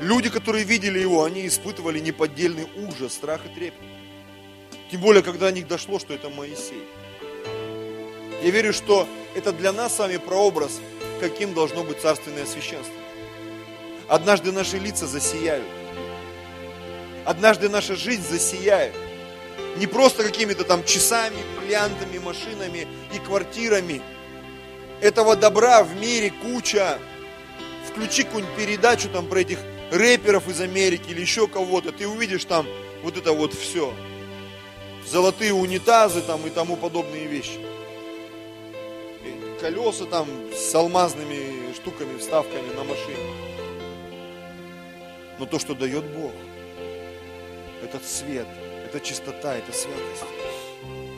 [0.00, 3.80] люди, которые видели его, они испытывали неподдельный ужас, страх и трепет.
[4.90, 6.82] Тем более, когда до них дошло, что это Моисей.
[8.42, 10.80] Я верю, что это для нас с вами прообраз,
[11.20, 12.94] каким должно быть царственное священство.
[14.08, 15.64] Однажды наши лица засияют.
[17.24, 18.94] Однажды наша жизнь засияет.
[19.76, 24.02] Не просто какими-то там часами, бриллиантами, машинами и квартирами.
[25.00, 26.98] Этого добра в мире куча
[27.92, 29.58] включи какую-нибудь передачу там про этих
[29.90, 32.66] рэперов из Америки или еще кого-то, ты увидишь там
[33.02, 33.92] вот это вот все.
[35.06, 37.60] Золотые унитазы там и тому подобные вещи.
[39.24, 43.16] И колеса там с алмазными штуками, вставками на машине.
[45.38, 46.32] Но то, что дает Бог,
[47.82, 48.46] этот свет,
[48.86, 50.24] это чистота, это святость,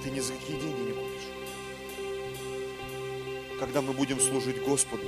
[0.02, 1.28] ты ни за какие деньги не купишь.
[3.60, 5.06] Когда мы будем служить Господу,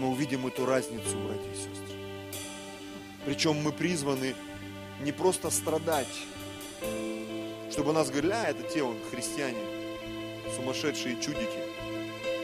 [0.00, 1.96] мы увидим эту разницу, братья и сестры.
[3.26, 4.34] Причем мы призваны
[5.02, 6.08] не просто страдать,
[7.70, 9.60] чтобы нас говорили, а это те, он, христиане,
[10.56, 11.60] сумасшедшие чудики,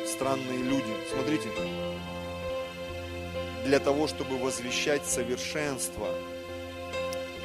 [0.06, 0.94] странные люди.
[1.10, 1.48] Смотрите,
[3.64, 6.14] для того, чтобы возвещать совершенство,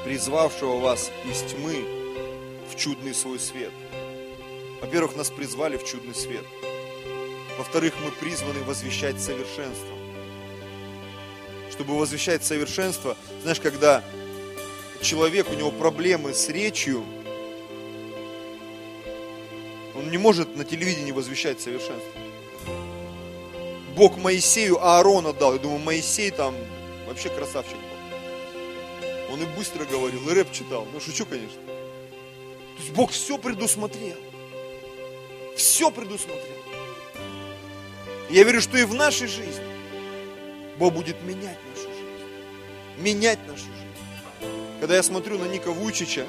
[0.04, 1.86] призвавшего вас из тьмы
[2.70, 3.72] в чудный свой свет.
[4.82, 6.44] Во-первых, нас призвали в чудный свет.
[7.58, 10.01] Во-вторых, мы призваны возвещать совершенство
[11.82, 13.18] чтобы возвещать совершенство.
[13.42, 14.04] Знаешь, когда
[15.02, 17.04] человек, у него проблемы с речью,
[19.96, 22.12] он не может на телевидении возвещать совершенство.
[23.96, 25.54] Бог Моисею Аарона дал.
[25.54, 26.54] Я думаю, Моисей там
[27.08, 29.34] вообще красавчик был.
[29.34, 30.88] Он и быстро говорил, и рэп читал.
[30.94, 31.62] Ну, шучу, конечно.
[31.64, 34.18] То есть Бог все предусмотрел.
[35.58, 36.62] Все предусмотрел.
[38.30, 39.72] Я верю, что и в нашей жизни
[40.82, 41.71] Бог будет менять жизнь.
[43.02, 44.52] Менять нашу жизнь.
[44.80, 46.28] Когда я смотрю на Ника Вуйчича,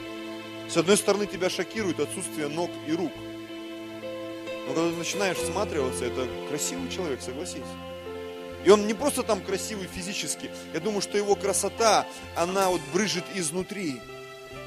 [0.71, 3.13] с одной стороны тебя шокирует отсутствие ног и рук.
[4.67, 7.61] Но когда ты начинаешь всматриваться, это красивый человек, согласись.
[8.65, 10.51] И он не просто там красивый физически.
[10.73, 12.07] Я думаю, что его красота,
[12.37, 14.01] она вот брыжет изнутри.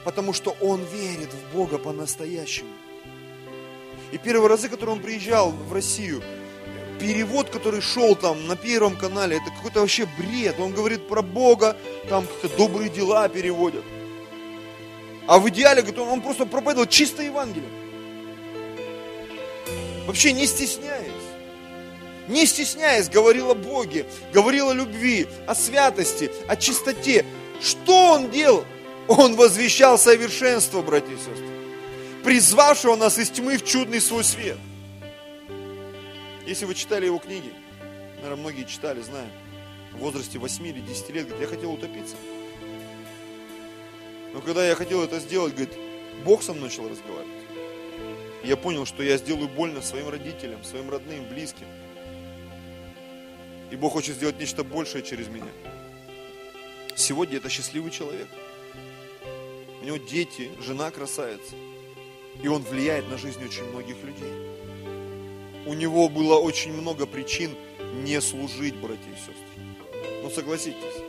[0.04, 2.70] Потому что он верит в Бога по-настоящему.
[4.12, 6.22] И первые разы, которые он приезжал в Россию,
[7.00, 10.60] перевод, который шел там на Первом канале, это какой-то вообще бред.
[10.60, 11.78] Он говорит про Бога,
[12.10, 13.84] там какие-то добрые дела переводят.
[15.28, 17.70] А в идеале, говорит, он, он просто проповедовал чисто Евангелие.
[20.06, 21.12] Вообще не стесняясь.
[22.28, 27.26] Не стесняясь, говорил о Боге, говорил о любви, о святости, о чистоте.
[27.62, 28.66] Что он делал?
[29.08, 31.46] Он возвещал совершенство, братья и сестры,
[32.24, 34.58] призвавшего нас из тьмы в чудный свой свет–
[36.46, 37.52] если вы читали его книги,
[38.22, 39.32] наверное, многие читали, знают,
[39.94, 42.16] в возрасте 8 или 10 лет, говорит, я хотел утопиться.
[44.34, 45.74] Но когда я хотел это сделать, говорит,
[46.24, 47.32] Бог со мной начал разговаривать.
[48.44, 51.68] я понял, что я сделаю больно своим родителям, своим родным, близким.
[53.72, 55.52] И Бог хочет сделать нечто большее через меня.
[56.96, 58.28] Сегодня это счастливый человек.
[59.82, 61.56] У него дети, жена красавица.
[62.42, 64.65] И он влияет на жизнь очень многих людей.
[65.66, 67.56] У него было очень много причин
[68.04, 70.16] не служить, братья и сестры.
[70.22, 71.02] Ну согласитесь.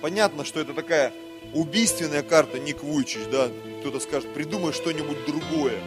[0.00, 1.12] Понятно, что это такая
[1.54, 3.48] убийственная карта Ник Вуйчич, да,
[3.80, 5.78] кто-то скажет, придумай что-нибудь другое.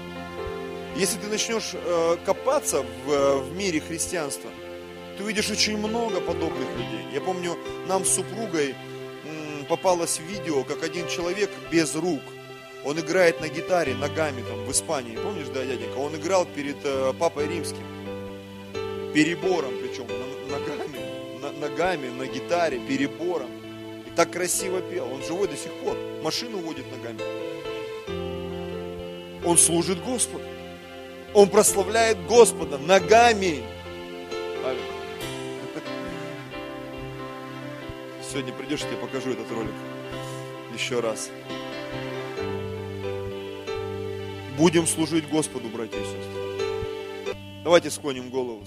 [0.95, 4.50] Если ты начнешь э, копаться в, э, в мире христианства,
[5.18, 7.06] ты увидишь очень много подобных людей.
[7.14, 8.74] Я помню, нам с супругой
[9.26, 12.22] м, попалось видео, как один человек без рук,
[12.86, 15.98] он играет на гитаре ногами там в Испании, помнишь, да, дяденька?
[15.98, 17.84] Он играл перед э, Папой Римским,
[19.14, 20.08] перебором причем,
[20.50, 21.00] ногами,
[21.42, 23.50] на, ногами на гитаре, перебором
[24.20, 25.10] так красиво пел.
[25.14, 25.96] Он живой до сих пор.
[26.22, 27.22] Машину водит ногами.
[29.46, 30.44] Он служит Господу.
[31.34, 33.64] Он прославляет Господа ногами.
[38.30, 39.72] Сегодня придешь, я тебе покажу этот ролик
[40.74, 41.30] еще раз.
[44.60, 47.34] Будем служить Господу, братья и сестры.
[47.64, 48.66] Давайте склоним голову.